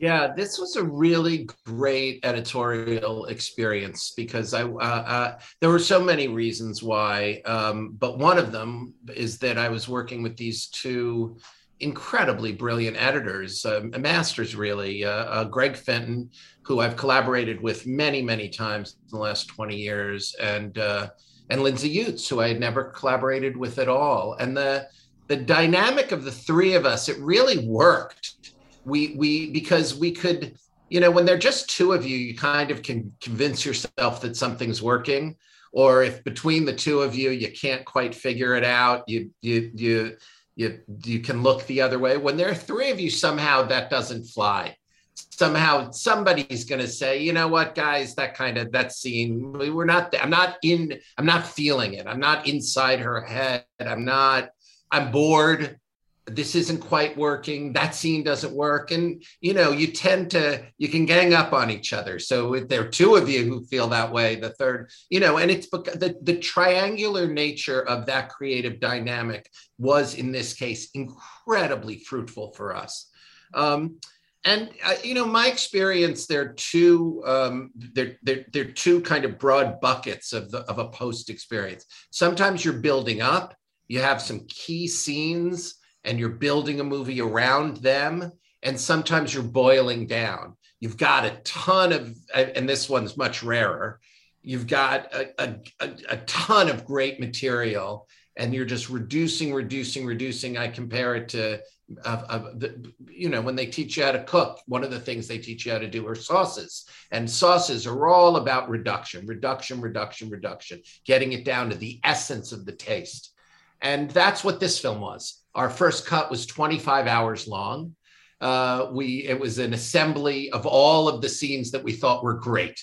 Yeah, 0.00 0.32
this 0.34 0.58
was 0.58 0.76
a 0.76 0.82
really 0.82 1.46
great 1.66 2.20
editorial 2.24 3.26
experience 3.26 4.14
because 4.16 4.54
I 4.54 4.62
uh, 4.62 5.02
uh, 5.16 5.38
there 5.60 5.68
were 5.68 5.78
so 5.78 6.00
many 6.00 6.26
reasons 6.26 6.82
why, 6.82 7.42
um, 7.44 7.96
but 7.98 8.18
one 8.18 8.38
of 8.38 8.50
them 8.50 8.94
is 9.14 9.38
that 9.40 9.58
I 9.58 9.68
was 9.68 9.90
working 9.90 10.22
with 10.22 10.38
these 10.38 10.68
two 10.68 11.36
incredibly 11.80 12.52
brilliant 12.52 12.96
editors, 12.96 13.64
uh, 13.64 13.80
masters 13.98 14.54
really. 14.54 15.04
Uh, 15.04 15.10
uh, 15.10 15.44
Greg 15.44 15.76
Fenton, 15.76 16.30
who 16.62 16.80
I've 16.80 16.96
collaborated 16.96 17.60
with 17.60 17.86
many, 17.86 18.22
many 18.22 18.48
times 18.48 18.96
in 19.02 19.18
the 19.18 19.22
last 19.22 19.48
20 19.48 19.76
years, 19.76 20.34
and 20.40 20.78
uh, 20.78 21.08
and 21.48 21.62
Lindsay 21.62 22.04
Utz, 22.04 22.28
who 22.28 22.40
I 22.40 22.48
had 22.48 22.60
never 22.60 22.84
collaborated 22.84 23.56
with 23.56 23.78
at 23.78 23.88
all. 23.88 24.34
And 24.34 24.56
the 24.56 24.86
the 25.26 25.36
dynamic 25.36 26.12
of 26.12 26.24
the 26.24 26.32
three 26.32 26.74
of 26.74 26.86
us, 26.86 27.08
it 27.08 27.18
really 27.18 27.66
worked. 27.66 28.52
We 28.84 29.14
we 29.16 29.50
because 29.50 29.98
we 29.98 30.12
could, 30.12 30.56
you 30.88 31.00
know, 31.00 31.10
when 31.10 31.24
they're 31.24 31.38
just 31.38 31.70
two 31.70 31.92
of 31.92 32.04
you, 32.04 32.16
you 32.16 32.36
kind 32.36 32.70
of 32.70 32.82
can 32.82 33.12
convince 33.20 33.64
yourself 33.64 34.20
that 34.20 34.36
something's 34.36 34.82
working. 34.82 35.36
Or 35.72 36.02
if 36.02 36.24
between 36.24 36.64
the 36.64 36.74
two 36.74 37.00
of 37.00 37.14
you, 37.14 37.30
you 37.30 37.52
can't 37.52 37.84
quite 37.84 38.12
figure 38.14 38.54
it 38.54 38.64
out, 38.64 39.04
you 39.06 39.30
you 39.40 39.70
you 39.74 40.16
you 40.60 40.78
you 41.04 41.20
can 41.20 41.42
look 41.42 41.66
the 41.66 41.80
other 41.80 41.98
way. 41.98 42.18
When 42.18 42.36
there 42.36 42.50
are 42.50 42.54
three 42.54 42.90
of 42.90 43.00
you 43.00 43.10
somehow 43.10 43.62
that 43.62 43.88
doesn't 43.88 44.24
fly. 44.24 44.76
Somehow 45.14 45.90
somebody's 45.90 46.64
going 46.64 46.82
to 46.82 46.88
say 46.88 47.22
you 47.22 47.32
know 47.32 47.48
what 47.48 47.74
guys? 47.74 48.14
That 48.14 48.34
kind 48.34 48.58
of 48.58 48.70
that 48.72 48.92
scene 48.92 49.52
we're 49.52 49.86
not 49.86 50.14
i'm 50.22 50.30
not 50.30 50.58
in 50.62 51.00
i'm 51.16 51.26
not 51.26 51.46
feeling 51.46 51.94
it. 51.94 52.06
I'm 52.06 52.20
not 52.20 52.46
inside 52.46 53.00
her 53.00 53.22
head. 53.22 53.64
I'm 53.80 54.04
not 54.04 54.50
i'm 54.90 55.10
bored 55.10 55.78
this 56.26 56.54
isn't 56.54 56.78
quite 56.78 57.16
working 57.16 57.72
that 57.72 57.94
scene 57.94 58.22
doesn't 58.22 58.52
work. 58.52 58.90
And 58.90 59.22
you 59.40 59.54
know 59.54 59.72
you 59.72 59.88
tend 59.88 60.30
to 60.32 60.64
you 60.78 60.88
can 60.88 61.06
gang 61.06 61.34
up 61.34 61.52
on 61.52 61.70
each 61.70 61.92
other. 61.92 62.18
So 62.18 62.54
if 62.54 62.68
there 62.68 62.82
are 62.82 62.88
two 62.88 63.16
of 63.16 63.28
you 63.28 63.44
who 63.44 63.64
feel 63.64 63.88
that 63.88 64.12
way 64.12 64.36
the 64.36 64.50
third 64.50 64.90
you 65.08 65.20
know 65.20 65.38
and 65.38 65.50
it's 65.50 65.68
the, 65.70 66.16
the 66.22 66.38
triangular 66.38 67.26
nature 67.26 67.82
of 67.82 68.06
that 68.06 68.28
creative 68.30 68.80
dynamic 68.80 69.50
was 69.78 70.14
in 70.14 70.32
this 70.32 70.54
case 70.54 70.90
incredibly 70.94 71.98
fruitful 71.98 72.52
for 72.52 72.74
us. 72.74 73.10
Um, 73.54 73.98
and 74.44 74.70
uh, 74.84 74.94
you 75.02 75.14
know 75.14 75.26
my 75.26 75.48
experience 75.48 76.26
there 76.26 76.42
are 76.42 76.52
two 76.54 77.22
um, 77.26 77.70
there, 77.74 78.16
there, 78.22 78.46
there 78.52 78.64
are 78.64 78.72
two 78.72 79.00
kind 79.02 79.24
of 79.24 79.38
broad 79.38 79.80
buckets 79.80 80.32
of 80.32 80.50
the 80.50 80.60
of 80.60 80.78
a 80.78 80.88
post 80.88 81.30
experience. 81.30 81.84
Sometimes 82.10 82.64
you're 82.64 82.74
building 82.74 83.20
up 83.20 83.54
you 83.88 84.00
have 84.00 84.22
some 84.22 84.46
key 84.46 84.86
scenes 84.86 85.79
and 86.04 86.18
you're 86.18 86.28
building 86.28 86.80
a 86.80 86.84
movie 86.84 87.20
around 87.20 87.78
them 87.78 88.32
and 88.62 88.78
sometimes 88.78 89.32
you're 89.32 89.42
boiling 89.42 90.06
down 90.06 90.56
you've 90.80 90.96
got 90.96 91.24
a 91.24 91.38
ton 91.44 91.92
of 91.92 92.14
and 92.34 92.68
this 92.68 92.88
one's 92.88 93.16
much 93.16 93.42
rarer 93.42 94.00
you've 94.42 94.66
got 94.66 95.12
a, 95.14 95.58
a, 95.80 95.90
a 96.08 96.16
ton 96.26 96.68
of 96.68 96.84
great 96.84 97.20
material 97.20 98.06
and 98.36 98.54
you're 98.54 98.64
just 98.64 98.88
reducing 98.88 99.52
reducing 99.52 100.06
reducing 100.06 100.56
i 100.56 100.68
compare 100.68 101.14
it 101.14 101.28
to 101.28 101.60
of, 102.04 102.60
the, 102.60 102.92
you 103.08 103.28
know, 103.28 103.40
when 103.40 103.56
they 103.56 103.66
teach 103.66 103.96
you 103.96 104.04
how 104.04 104.12
to 104.12 104.22
cook, 104.24 104.60
one 104.66 104.84
of 104.84 104.90
the 104.90 105.00
things 105.00 105.26
they 105.26 105.38
teach 105.38 105.66
you 105.66 105.72
how 105.72 105.78
to 105.78 105.88
do 105.88 106.06
are 106.06 106.14
sauces. 106.14 106.86
And 107.10 107.28
sauces 107.28 107.86
are 107.86 108.08
all 108.08 108.36
about 108.36 108.68
reduction, 108.68 109.26
reduction, 109.26 109.80
reduction, 109.80 110.30
reduction, 110.30 110.82
getting 111.04 111.32
it 111.32 111.44
down 111.44 111.70
to 111.70 111.76
the 111.76 112.00
essence 112.04 112.52
of 112.52 112.64
the 112.64 112.72
taste. 112.72 113.32
And 113.80 114.10
that's 114.10 114.44
what 114.44 114.60
this 114.60 114.78
film 114.78 115.00
was. 115.00 115.39
Our 115.54 115.70
first 115.70 116.06
cut 116.06 116.30
was 116.30 116.46
25 116.46 117.06
hours 117.06 117.46
long. 117.48 117.96
Uh, 118.40 118.88
we 118.92 119.26
it 119.26 119.38
was 119.38 119.58
an 119.58 119.74
assembly 119.74 120.50
of 120.50 120.66
all 120.66 121.08
of 121.08 121.20
the 121.20 121.28
scenes 121.28 121.70
that 121.72 121.84
we 121.84 121.92
thought 121.92 122.24
were 122.24 122.34
great. 122.34 122.82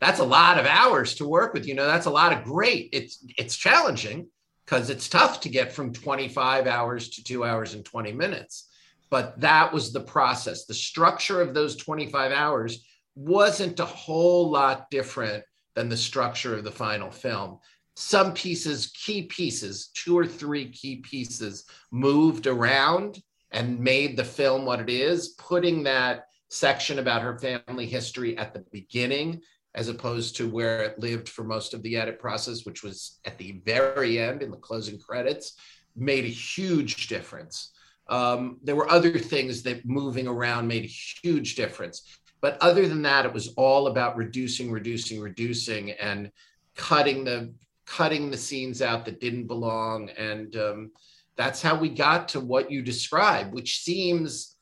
That's 0.00 0.20
a 0.20 0.24
lot 0.24 0.58
of 0.58 0.66
hours 0.66 1.14
to 1.16 1.28
work 1.28 1.54
with. 1.54 1.66
You 1.66 1.74
know, 1.74 1.86
that's 1.86 2.06
a 2.06 2.10
lot 2.10 2.32
of 2.32 2.44
great. 2.44 2.90
It's 2.92 3.24
it's 3.36 3.56
challenging 3.56 4.28
because 4.64 4.90
it's 4.90 5.08
tough 5.08 5.40
to 5.40 5.48
get 5.48 5.72
from 5.72 5.92
25 5.92 6.66
hours 6.66 7.08
to 7.10 7.24
two 7.24 7.44
hours 7.44 7.74
and 7.74 7.84
20 7.84 8.12
minutes. 8.12 8.68
But 9.10 9.40
that 9.40 9.72
was 9.72 9.92
the 9.92 10.00
process. 10.00 10.64
The 10.64 10.74
structure 10.74 11.40
of 11.40 11.54
those 11.54 11.76
25 11.76 12.32
hours 12.32 12.84
wasn't 13.14 13.80
a 13.80 13.84
whole 13.84 14.50
lot 14.50 14.90
different 14.90 15.44
than 15.74 15.88
the 15.88 15.96
structure 15.96 16.54
of 16.56 16.64
the 16.64 16.70
final 16.70 17.10
film. 17.10 17.58
Some 17.96 18.34
pieces, 18.34 18.88
key 18.88 19.22
pieces, 19.22 19.90
two 19.94 20.18
or 20.18 20.26
three 20.26 20.68
key 20.70 20.96
pieces 20.96 21.64
moved 21.90 22.46
around 22.46 23.22
and 23.52 23.78
made 23.78 24.16
the 24.16 24.24
film 24.24 24.64
what 24.64 24.80
it 24.80 24.90
is, 24.90 25.28
putting 25.38 25.84
that 25.84 26.26
section 26.48 26.98
about 26.98 27.22
her 27.22 27.38
family 27.38 27.86
history 27.86 28.36
at 28.36 28.52
the 28.52 28.64
beginning 28.72 29.40
as 29.74 29.88
opposed 29.88 30.36
to 30.36 30.48
where 30.48 30.82
it 30.82 30.98
lived 30.98 31.28
for 31.28 31.44
most 31.44 31.74
of 31.74 31.82
the 31.82 31.96
edit 31.96 32.18
process, 32.18 32.64
which 32.64 32.82
was 32.82 33.18
at 33.24 33.38
the 33.38 33.60
very 33.64 34.20
end 34.20 34.42
in 34.42 34.50
the 34.50 34.56
closing 34.56 34.98
credits, 34.98 35.54
made 35.96 36.24
a 36.24 36.28
huge 36.28 37.08
difference. 37.08 37.72
Um, 38.08 38.58
there 38.62 38.76
were 38.76 38.90
other 38.90 39.18
things 39.18 39.62
that 39.62 39.84
moving 39.84 40.28
around 40.28 40.68
made 40.68 40.84
a 40.84 40.86
huge 41.22 41.56
difference. 41.56 42.18
But 42.40 42.58
other 42.60 42.86
than 42.86 43.02
that, 43.02 43.24
it 43.24 43.32
was 43.32 43.48
all 43.56 43.86
about 43.86 44.16
reducing, 44.16 44.70
reducing, 44.70 45.20
reducing, 45.20 45.92
and 45.92 46.30
cutting 46.76 47.24
the 47.24 47.54
cutting 47.86 48.30
the 48.30 48.36
scenes 48.36 48.82
out 48.82 49.04
that 49.04 49.20
didn't 49.20 49.46
belong. 49.46 50.10
And 50.10 50.54
um, 50.56 50.90
that's 51.36 51.62
how 51.62 51.76
we 51.76 51.88
got 51.88 52.28
to 52.28 52.40
what 52.40 52.70
you 52.70 52.82
described, 52.82 53.52
which 53.52 53.80
seems 53.80 54.56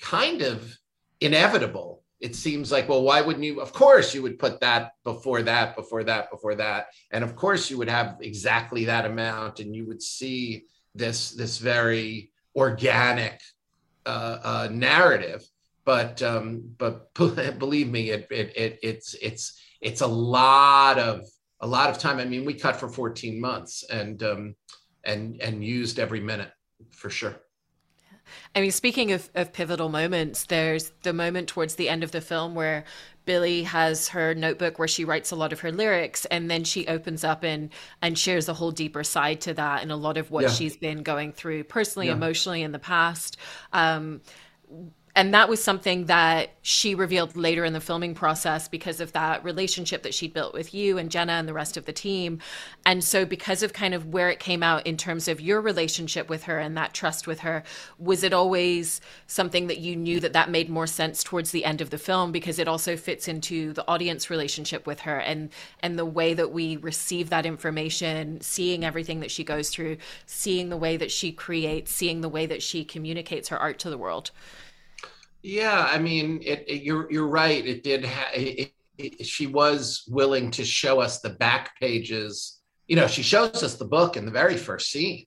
kind 0.00 0.42
of 0.42 0.76
inevitable. 1.20 2.02
It 2.20 2.34
seems 2.34 2.72
like 2.72 2.88
well 2.88 3.02
why 3.02 3.20
wouldn't 3.20 3.44
you? 3.44 3.60
Of 3.60 3.72
course 3.72 4.12
you 4.12 4.22
would 4.22 4.40
put 4.40 4.60
that 4.60 4.92
before 5.04 5.42
that 5.42 5.76
before 5.76 6.02
that 6.04 6.30
before 6.30 6.56
that. 6.56 6.86
And 7.12 7.22
of 7.22 7.36
course 7.36 7.70
you 7.70 7.78
would 7.78 7.88
have 7.88 8.16
exactly 8.20 8.84
that 8.86 9.04
amount. 9.04 9.60
And 9.60 9.74
you 9.74 9.86
would 9.86 10.02
see 10.02 10.64
this 10.94 11.30
this 11.30 11.58
very 11.58 12.32
organic 12.56 13.40
uh, 14.04 14.38
uh, 14.42 14.68
narrative. 14.72 15.46
But 15.84 16.20
um, 16.22 16.74
but 16.76 17.14
believe 17.14 17.88
me 17.88 18.10
it, 18.10 18.26
it, 18.30 18.56
it 18.56 18.78
it's 18.82 19.14
it's 19.22 19.60
it's 19.80 20.00
a 20.00 20.06
lot 20.06 20.98
of 20.98 21.22
a 21.60 21.66
lot 21.66 21.90
of 21.90 21.98
time 21.98 22.18
i 22.18 22.24
mean 22.24 22.44
we 22.44 22.54
cut 22.54 22.76
for 22.76 22.88
14 22.88 23.40
months 23.40 23.84
and 23.90 24.22
um, 24.22 24.54
and 25.04 25.40
and 25.40 25.64
used 25.64 25.98
every 25.98 26.20
minute 26.20 26.50
for 26.90 27.10
sure 27.10 27.36
I 28.54 28.60
mean, 28.60 28.70
speaking 28.70 29.12
of, 29.12 29.30
of 29.34 29.52
pivotal 29.52 29.88
moments, 29.88 30.44
there's 30.44 30.92
the 31.02 31.12
moment 31.12 31.48
towards 31.48 31.76
the 31.76 31.88
end 31.88 32.04
of 32.04 32.12
the 32.12 32.20
film 32.20 32.54
where 32.54 32.84
Billie 33.24 33.62
has 33.64 34.08
her 34.08 34.34
notebook 34.34 34.78
where 34.78 34.88
she 34.88 35.04
writes 35.04 35.30
a 35.30 35.36
lot 35.36 35.52
of 35.52 35.60
her 35.60 35.72
lyrics, 35.72 36.24
and 36.26 36.50
then 36.50 36.64
she 36.64 36.86
opens 36.86 37.24
up 37.24 37.44
and 37.44 37.70
and 38.00 38.18
shares 38.18 38.48
a 38.48 38.54
whole 38.54 38.70
deeper 38.70 39.04
side 39.04 39.40
to 39.42 39.54
that 39.54 39.82
and 39.82 39.92
a 39.92 39.96
lot 39.96 40.16
of 40.16 40.30
what 40.30 40.44
yeah. 40.44 40.48
she's 40.50 40.76
been 40.76 41.02
going 41.02 41.32
through 41.32 41.64
personally, 41.64 42.06
yeah. 42.06 42.14
emotionally 42.14 42.62
in 42.62 42.72
the 42.72 42.78
past. 42.78 43.36
Um, 43.72 44.22
and 45.18 45.34
that 45.34 45.48
was 45.48 45.60
something 45.60 46.04
that 46.04 46.50
she 46.62 46.94
revealed 46.94 47.36
later 47.36 47.64
in 47.64 47.72
the 47.72 47.80
filming 47.80 48.14
process 48.14 48.68
because 48.68 49.00
of 49.00 49.10
that 49.14 49.42
relationship 49.42 50.04
that 50.04 50.14
she'd 50.14 50.32
built 50.32 50.54
with 50.54 50.72
you 50.72 50.96
and 50.96 51.10
Jenna 51.10 51.32
and 51.32 51.48
the 51.48 51.52
rest 51.52 51.76
of 51.76 51.86
the 51.86 51.92
team. 51.92 52.38
And 52.86 53.02
so, 53.02 53.24
because 53.24 53.64
of 53.64 53.72
kind 53.72 53.94
of 53.94 54.06
where 54.06 54.30
it 54.30 54.38
came 54.38 54.62
out 54.62 54.86
in 54.86 54.96
terms 54.96 55.26
of 55.26 55.40
your 55.40 55.60
relationship 55.60 56.28
with 56.28 56.44
her 56.44 56.60
and 56.60 56.76
that 56.76 56.94
trust 56.94 57.26
with 57.26 57.40
her, 57.40 57.64
was 57.98 58.22
it 58.22 58.32
always 58.32 59.00
something 59.26 59.66
that 59.66 59.78
you 59.78 59.96
knew 59.96 60.20
that 60.20 60.34
that 60.34 60.50
made 60.50 60.70
more 60.70 60.86
sense 60.86 61.24
towards 61.24 61.50
the 61.50 61.64
end 61.64 61.80
of 61.80 61.90
the 61.90 61.98
film 61.98 62.30
because 62.30 62.60
it 62.60 62.68
also 62.68 62.96
fits 62.96 63.26
into 63.26 63.72
the 63.72 63.84
audience 63.88 64.30
relationship 64.30 64.86
with 64.86 65.00
her 65.00 65.18
and 65.18 65.50
and 65.80 65.98
the 65.98 66.06
way 66.06 66.32
that 66.32 66.52
we 66.52 66.76
receive 66.76 67.28
that 67.30 67.44
information, 67.44 68.40
seeing 68.40 68.84
everything 68.84 69.18
that 69.18 69.32
she 69.32 69.42
goes 69.42 69.68
through, 69.68 69.96
seeing 70.26 70.68
the 70.68 70.76
way 70.76 70.96
that 70.96 71.10
she 71.10 71.32
creates, 71.32 71.90
seeing 71.90 72.20
the 72.20 72.28
way 72.28 72.46
that 72.46 72.62
she 72.62 72.84
communicates 72.84 73.48
her 73.48 73.58
art 73.58 73.80
to 73.80 73.90
the 73.90 73.98
world. 73.98 74.30
Yeah, 75.42 75.88
I 75.90 75.98
mean, 75.98 76.40
it, 76.42 76.64
it, 76.66 76.82
you're 76.82 77.10
you're 77.10 77.28
right. 77.28 77.64
It 77.64 77.82
did. 77.82 78.04
Ha- 78.04 78.30
it, 78.34 78.72
she 79.24 79.46
was 79.46 80.04
willing 80.08 80.50
to 80.50 80.64
show 80.64 81.00
us 81.00 81.20
the 81.20 81.30
back 81.30 81.78
pages. 81.78 82.60
You 82.88 82.96
know, 82.96 83.06
she 83.06 83.22
shows 83.22 83.62
us 83.62 83.76
the 83.76 83.84
book 83.84 84.16
in 84.16 84.24
the 84.24 84.32
very 84.32 84.56
first 84.56 84.90
scene. 84.90 85.26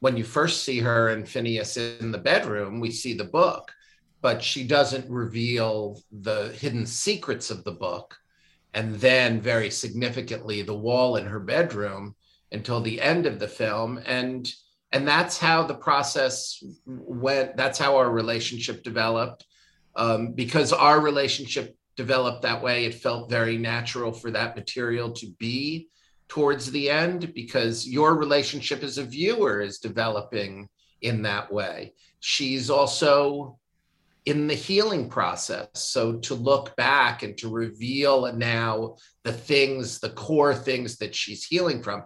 When 0.00 0.16
you 0.16 0.24
first 0.24 0.64
see 0.64 0.80
her 0.80 1.10
and 1.10 1.28
Phineas 1.28 1.76
in 1.76 2.10
the 2.10 2.18
bedroom, 2.18 2.80
we 2.80 2.90
see 2.90 3.14
the 3.14 3.24
book, 3.24 3.70
but 4.20 4.42
she 4.42 4.64
doesn't 4.64 5.08
reveal 5.08 6.00
the 6.10 6.48
hidden 6.58 6.84
secrets 6.84 7.50
of 7.50 7.62
the 7.62 7.72
book. 7.72 8.16
And 8.74 8.96
then, 8.96 9.40
very 9.40 9.70
significantly, 9.70 10.62
the 10.62 10.74
wall 10.74 11.16
in 11.16 11.26
her 11.26 11.38
bedroom 11.38 12.16
until 12.50 12.80
the 12.80 13.00
end 13.00 13.26
of 13.26 13.38
the 13.38 13.48
film. 13.48 14.00
And 14.04 14.52
and 14.90 15.06
that's 15.06 15.38
how 15.38 15.62
the 15.62 15.74
process 15.74 16.62
went. 16.84 17.56
That's 17.56 17.78
how 17.78 17.96
our 17.96 18.10
relationship 18.10 18.82
developed 18.82 19.46
um, 19.96 20.32
because 20.32 20.72
our 20.72 21.00
relationship 21.00 21.76
developed 21.96 22.42
that 22.42 22.62
way, 22.62 22.84
it 22.84 22.94
felt 22.94 23.30
very 23.30 23.58
natural 23.58 24.12
for 24.12 24.30
that 24.30 24.56
material 24.56 25.12
to 25.12 25.26
be 25.38 25.88
towards 26.28 26.70
the 26.70 26.88
end 26.88 27.34
because 27.34 27.86
your 27.86 28.14
relationship 28.16 28.82
as 28.82 28.96
a 28.96 29.04
viewer 29.04 29.60
is 29.60 29.78
developing 29.78 30.68
in 31.02 31.22
that 31.22 31.52
way. 31.52 31.92
She's 32.20 32.70
also 32.70 33.58
in 34.24 34.46
the 34.46 34.54
healing 34.54 35.08
process. 35.08 35.68
So 35.74 36.18
to 36.20 36.34
look 36.34 36.74
back 36.76 37.22
and 37.22 37.36
to 37.38 37.50
reveal 37.50 38.32
now 38.32 38.96
the 39.24 39.32
things, 39.32 39.98
the 39.98 40.10
core 40.10 40.54
things 40.54 40.96
that 40.98 41.14
she's 41.14 41.44
healing 41.44 41.82
from, 41.82 42.04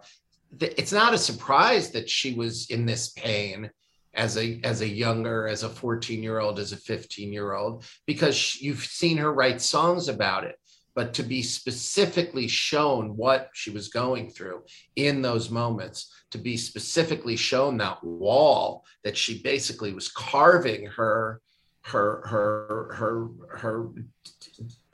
it's 0.59 0.93
not 0.93 1.15
a 1.15 1.19
surprise 1.19 1.91
that 1.91 2.09
she 2.09 2.35
was 2.35 2.71
in 2.71 2.87
this 2.87 3.11
pain 3.11 3.71
as 4.17 4.37
a 4.39 4.61
as 4.65 4.81
a 4.81 4.89
younger 4.89 5.47
as 5.47 5.63
a 5.63 5.69
14 5.69 6.23
year 6.23 6.41
old 6.41 6.59
as 6.59 6.73
a 6.73 6.77
15 6.77 7.33
year 7.33 7.53
old 7.53 7.85
because 8.07 8.61
you've 8.61 8.85
seen 8.85 9.19
her 9.19 9.33
write 9.33 9.61
songs 9.61 10.09
about 10.09 10.45
it. 10.45 10.57
But 10.95 11.13
to 11.15 11.23
be 11.23 11.43
specifically 11.43 12.49
shown 12.49 13.17
what 13.17 13.51
she 13.53 13.71
was 13.71 13.89
going 13.89 14.31
through 14.31 14.63
in 14.97 15.21
those 15.21 15.51
moments 15.51 16.11
to 16.31 16.39
be 16.39 16.57
specifically 16.57 17.37
shown 17.37 17.77
that 17.77 18.03
wall 18.03 18.85
that 19.05 19.17
she 19.17 19.43
basically 19.43 19.93
was 19.93 20.11
carving 20.11 20.87
her 20.87 21.43
her 21.83 22.27
her 22.27 22.95
her 22.95 23.29
her 23.59 23.89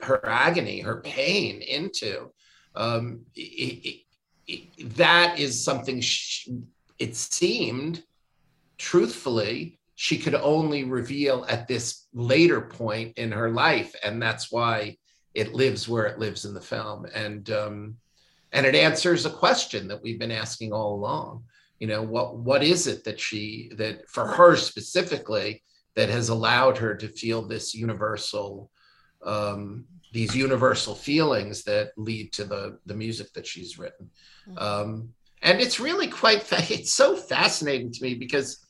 her 0.01 0.29
agony 0.29 0.81
her 0.81 1.01
pain 1.01 1.61
into 1.61 2.29
um, 2.75 3.21
it, 3.35 3.39
it, 3.39 3.99
it, 4.47 4.95
that 4.97 5.39
is 5.39 5.63
something 5.63 6.01
she, 6.01 6.59
it 6.99 7.15
seemed 7.15 8.03
truthfully, 8.77 9.79
she 9.95 10.17
could 10.17 10.35
only 10.35 10.83
reveal 10.83 11.45
at 11.47 11.67
this 11.67 12.07
later 12.13 12.61
point 12.61 13.17
in 13.17 13.31
her 13.31 13.49
life, 13.49 13.95
and 14.03 14.21
that's 14.21 14.51
why 14.51 14.97
it 15.33 15.53
lives 15.53 15.87
where 15.87 16.05
it 16.05 16.19
lives 16.19 16.45
in 16.45 16.53
the 16.53 16.61
film. 16.61 17.05
And 17.13 17.49
um, 17.51 17.95
and 18.51 18.65
it 18.65 18.75
answers 18.75 19.25
a 19.25 19.31
question 19.31 19.87
that 19.87 20.01
we've 20.01 20.19
been 20.19 20.31
asking 20.31 20.73
all 20.73 20.95
along. 20.95 21.43
You 21.79 21.87
know, 21.87 22.01
what 22.01 22.37
what 22.37 22.63
is 22.63 22.87
it 22.87 23.03
that 23.03 23.19
she 23.19 23.71
that 23.77 24.09
for 24.09 24.25
her 24.25 24.55
specifically 24.55 25.63
that 25.95 26.09
has 26.09 26.29
allowed 26.29 26.77
her 26.77 26.95
to 26.95 27.07
feel 27.07 27.41
this 27.41 27.73
universal 27.73 28.71
um, 29.23 29.85
these 30.11 30.35
universal 30.35 30.95
feelings 30.95 31.63
that 31.63 31.91
lead 31.97 32.31
to 32.33 32.43
the 32.43 32.79
the 32.85 32.93
music 32.93 33.33
that 33.33 33.47
she's 33.47 33.77
written. 33.77 34.09
Mm-hmm. 34.47 34.57
Um, 34.57 35.13
and 35.43 35.59
it's 35.61 35.79
really 35.79 36.07
quite 36.07 36.47
it's 36.71 36.93
so 36.93 37.15
fascinating 37.15 37.91
to 37.91 38.03
me 38.03 38.15
because 38.15 38.65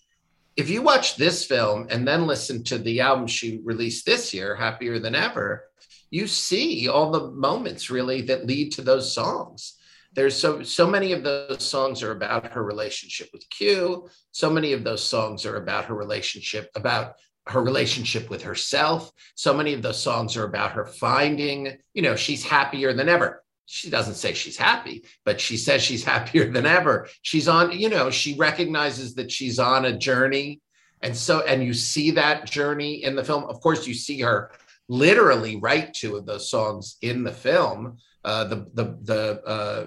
if 0.56 0.70
you 0.70 0.82
watch 0.82 1.16
this 1.16 1.46
film 1.46 1.88
and 1.90 2.08
then 2.08 2.28
listen 2.28 2.64
to 2.66 2.78
the 2.78 3.00
album 3.02 3.26
she 3.26 3.62
released 3.64 4.06
this 4.06 4.34
year, 4.34 4.56
Happier 4.56 5.00
Than 5.00 5.16
Ever, 5.16 5.66
you 6.12 6.28
see 6.28 6.88
all 6.88 7.10
the 7.10 7.32
moments 7.32 7.90
really 7.90 8.22
that 8.24 8.46
lead 8.46 8.72
to 8.74 8.84
those 8.84 9.14
songs. 9.14 9.80
There's 10.16 10.36
so 10.36 10.62
so 10.62 10.86
many 10.86 11.12
of 11.12 11.24
those 11.24 11.64
songs 11.64 12.04
are 12.04 12.12
about 12.12 12.52
her 12.52 12.64
relationship 12.64 13.30
with 13.34 13.50
Q. 13.50 14.08
So 14.32 14.50
many 14.50 14.74
of 14.74 14.84
those 14.84 15.04
songs 15.04 15.44
are 15.46 15.56
about 15.56 15.86
her 15.86 15.96
relationship 15.96 16.70
about 16.76 17.14
her 17.48 17.62
relationship 17.62 18.30
with 18.30 18.44
herself. 18.44 19.12
So 19.36 19.54
many 19.54 19.74
of 19.74 19.82
those 19.82 20.02
songs 20.02 20.38
are 20.38 20.46
about 20.46 20.74
her 20.74 20.86
finding, 20.86 21.78
you 21.94 22.02
know, 22.02 22.16
she's 22.16 22.44
happier 22.44 22.94
than 22.94 23.10
ever. 23.10 23.43
She 23.66 23.90
doesn't 23.90 24.16
say 24.16 24.34
she's 24.34 24.58
happy, 24.58 25.06
but 25.26 25.40
she 25.40 25.58
says 25.58 25.82
she's 25.82 26.04
happier 26.14 26.52
than 26.52 26.66
ever. 26.66 27.08
She's 27.22 27.48
on, 27.48 27.72
you 27.72 27.90
know, 27.90 28.10
she 28.10 28.36
recognizes 28.36 29.16
that 29.16 29.32
she's 29.32 29.60
on 29.60 29.86
a 29.86 29.98
journey. 29.98 30.62
And 31.02 31.16
so, 31.16 31.42
and 31.42 31.64
you 31.64 31.74
see 31.74 32.12
that 32.12 32.46
journey 32.50 33.04
in 33.04 33.16
the 33.16 33.24
film. 33.24 33.44
Of 33.46 33.60
course, 33.60 33.86
you 33.86 33.94
see 33.94 34.22
her 34.22 34.52
literally 34.88 35.58
write 35.58 35.94
two 35.94 36.16
of 36.16 36.26
those 36.26 36.50
songs 36.50 36.98
in 37.02 37.24
the 37.24 37.32
film. 37.32 37.98
Uh, 38.24 38.46
the 38.46 38.68
the 38.74 38.98
the 39.02 39.44
uh, 39.46 39.86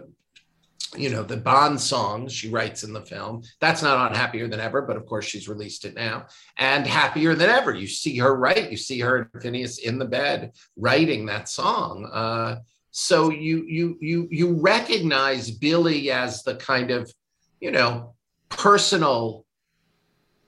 you 0.94 1.10
know 1.10 1.22
the 1.22 1.36
bond 1.36 1.80
songs 1.80 2.32
she 2.32 2.48
writes 2.48 2.84
in 2.84 2.92
the 2.92 3.00
film 3.00 3.42
that's 3.60 3.82
not 3.82 3.96
on 3.96 4.14
happier 4.14 4.46
than 4.46 4.60
ever 4.60 4.82
but 4.82 4.96
of 4.96 5.04
course 5.06 5.24
she's 5.24 5.48
released 5.48 5.84
it 5.84 5.94
now 5.94 6.26
and 6.58 6.86
happier 6.86 7.34
than 7.34 7.50
ever 7.50 7.74
you 7.74 7.86
see 7.86 8.16
her 8.18 8.36
write 8.36 8.70
you 8.70 8.76
see 8.76 9.00
her 9.00 9.28
and 9.32 9.42
Finneas 9.42 9.78
in 9.78 9.98
the 9.98 10.04
bed 10.04 10.52
writing 10.76 11.26
that 11.26 11.48
song 11.48 12.08
uh, 12.12 12.56
so 12.98 13.28
you 13.28 13.66
you 13.68 13.98
you 14.00 14.26
you 14.30 14.54
recognize 14.54 15.50
Billie 15.50 16.10
as 16.10 16.42
the 16.44 16.54
kind 16.54 16.90
of 16.90 17.12
you 17.60 17.70
know 17.70 18.14
personal 18.48 19.44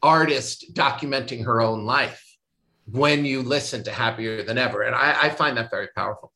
artist 0.03 0.73
documenting 0.73 1.45
her 1.45 1.61
own 1.61 1.85
life 1.85 2.25
when 2.91 3.27
you 3.27 3.43
listen 3.43 3.85
to 3.85 3.93
happier 3.93 4.43
than 4.43 4.57
ever 4.57 4.81
and 4.81 4.95
i, 4.95 5.25
I 5.25 5.29
find 5.29 5.59
that 5.59 5.71
very 5.71 5.89
powerful 5.95 6.33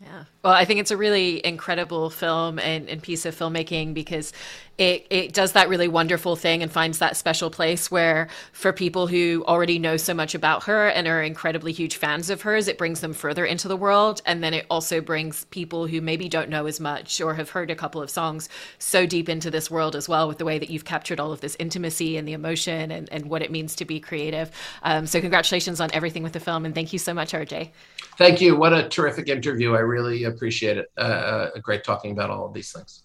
yeah. 0.00 0.24
Well, 0.44 0.52
I 0.52 0.64
think 0.64 0.80
it's 0.80 0.90
a 0.90 0.96
really 0.96 1.44
incredible 1.46 2.10
film 2.10 2.58
and, 2.58 2.88
and, 2.88 3.00
piece 3.00 3.24
of 3.26 3.36
filmmaking 3.36 3.94
because 3.94 4.32
it, 4.76 5.06
it 5.08 5.32
does 5.32 5.52
that 5.52 5.68
really 5.68 5.86
wonderful 5.86 6.34
thing 6.34 6.64
and 6.64 6.72
finds 6.72 6.98
that 6.98 7.16
special 7.16 7.48
place 7.48 7.92
where, 7.92 8.26
for 8.52 8.72
people 8.72 9.06
who 9.06 9.44
already 9.46 9.78
know 9.78 9.96
so 9.96 10.14
much 10.14 10.34
about 10.34 10.64
her 10.64 10.88
and 10.88 11.06
are 11.06 11.22
incredibly 11.22 11.70
huge 11.70 11.94
fans 11.94 12.28
of 12.28 12.42
hers, 12.42 12.66
it 12.66 12.76
brings 12.76 13.00
them 13.00 13.12
further 13.12 13.44
into 13.44 13.68
the 13.68 13.76
world. 13.76 14.20
And 14.26 14.42
then 14.42 14.52
it 14.52 14.66
also 14.68 15.00
brings 15.00 15.44
people 15.46 15.86
who 15.86 16.00
maybe 16.00 16.28
don't 16.28 16.48
know 16.48 16.66
as 16.66 16.80
much 16.80 17.20
or 17.20 17.34
have 17.34 17.50
heard 17.50 17.70
a 17.70 17.76
couple 17.76 18.02
of 18.02 18.10
songs 18.10 18.48
so 18.80 19.06
deep 19.06 19.28
into 19.28 19.48
this 19.48 19.70
world 19.70 19.94
as 19.94 20.08
well 20.08 20.26
with 20.26 20.38
the 20.38 20.44
way 20.44 20.58
that 20.58 20.70
you've 20.70 20.84
captured 20.84 21.20
all 21.20 21.30
of 21.30 21.40
this 21.40 21.56
intimacy 21.60 22.16
and 22.16 22.26
the 22.26 22.32
emotion 22.32 22.90
and, 22.90 23.08
and 23.12 23.26
what 23.26 23.42
it 23.42 23.52
means 23.52 23.76
to 23.76 23.84
be 23.84 24.00
creative. 24.00 24.50
Um, 24.82 25.06
so, 25.06 25.20
congratulations 25.20 25.80
on 25.80 25.90
everything 25.92 26.24
with 26.24 26.32
the 26.32 26.40
film. 26.40 26.64
And 26.64 26.74
thank 26.74 26.92
you 26.92 26.98
so 26.98 27.14
much, 27.14 27.30
RJ. 27.32 27.70
Thank 28.18 28.40
you. 28.40 28.56
What 28.56 28.72
a 28.72 28.88
terrific 28.88 29.28
interview. 29.28 29.74
I 29.74 29.80
really 29.80 30.24
appreciate 30.32 30.78
it. 30.78 30.86
Uh, 30.96 31.50
uh, 31.54 31.58
great 31.60 31.84
talking 31.84 32.12
about 32.12 32.30
all 32.30 32.46
of 32.46 32.52
these 32.52 32.72
things. 32.72 33.04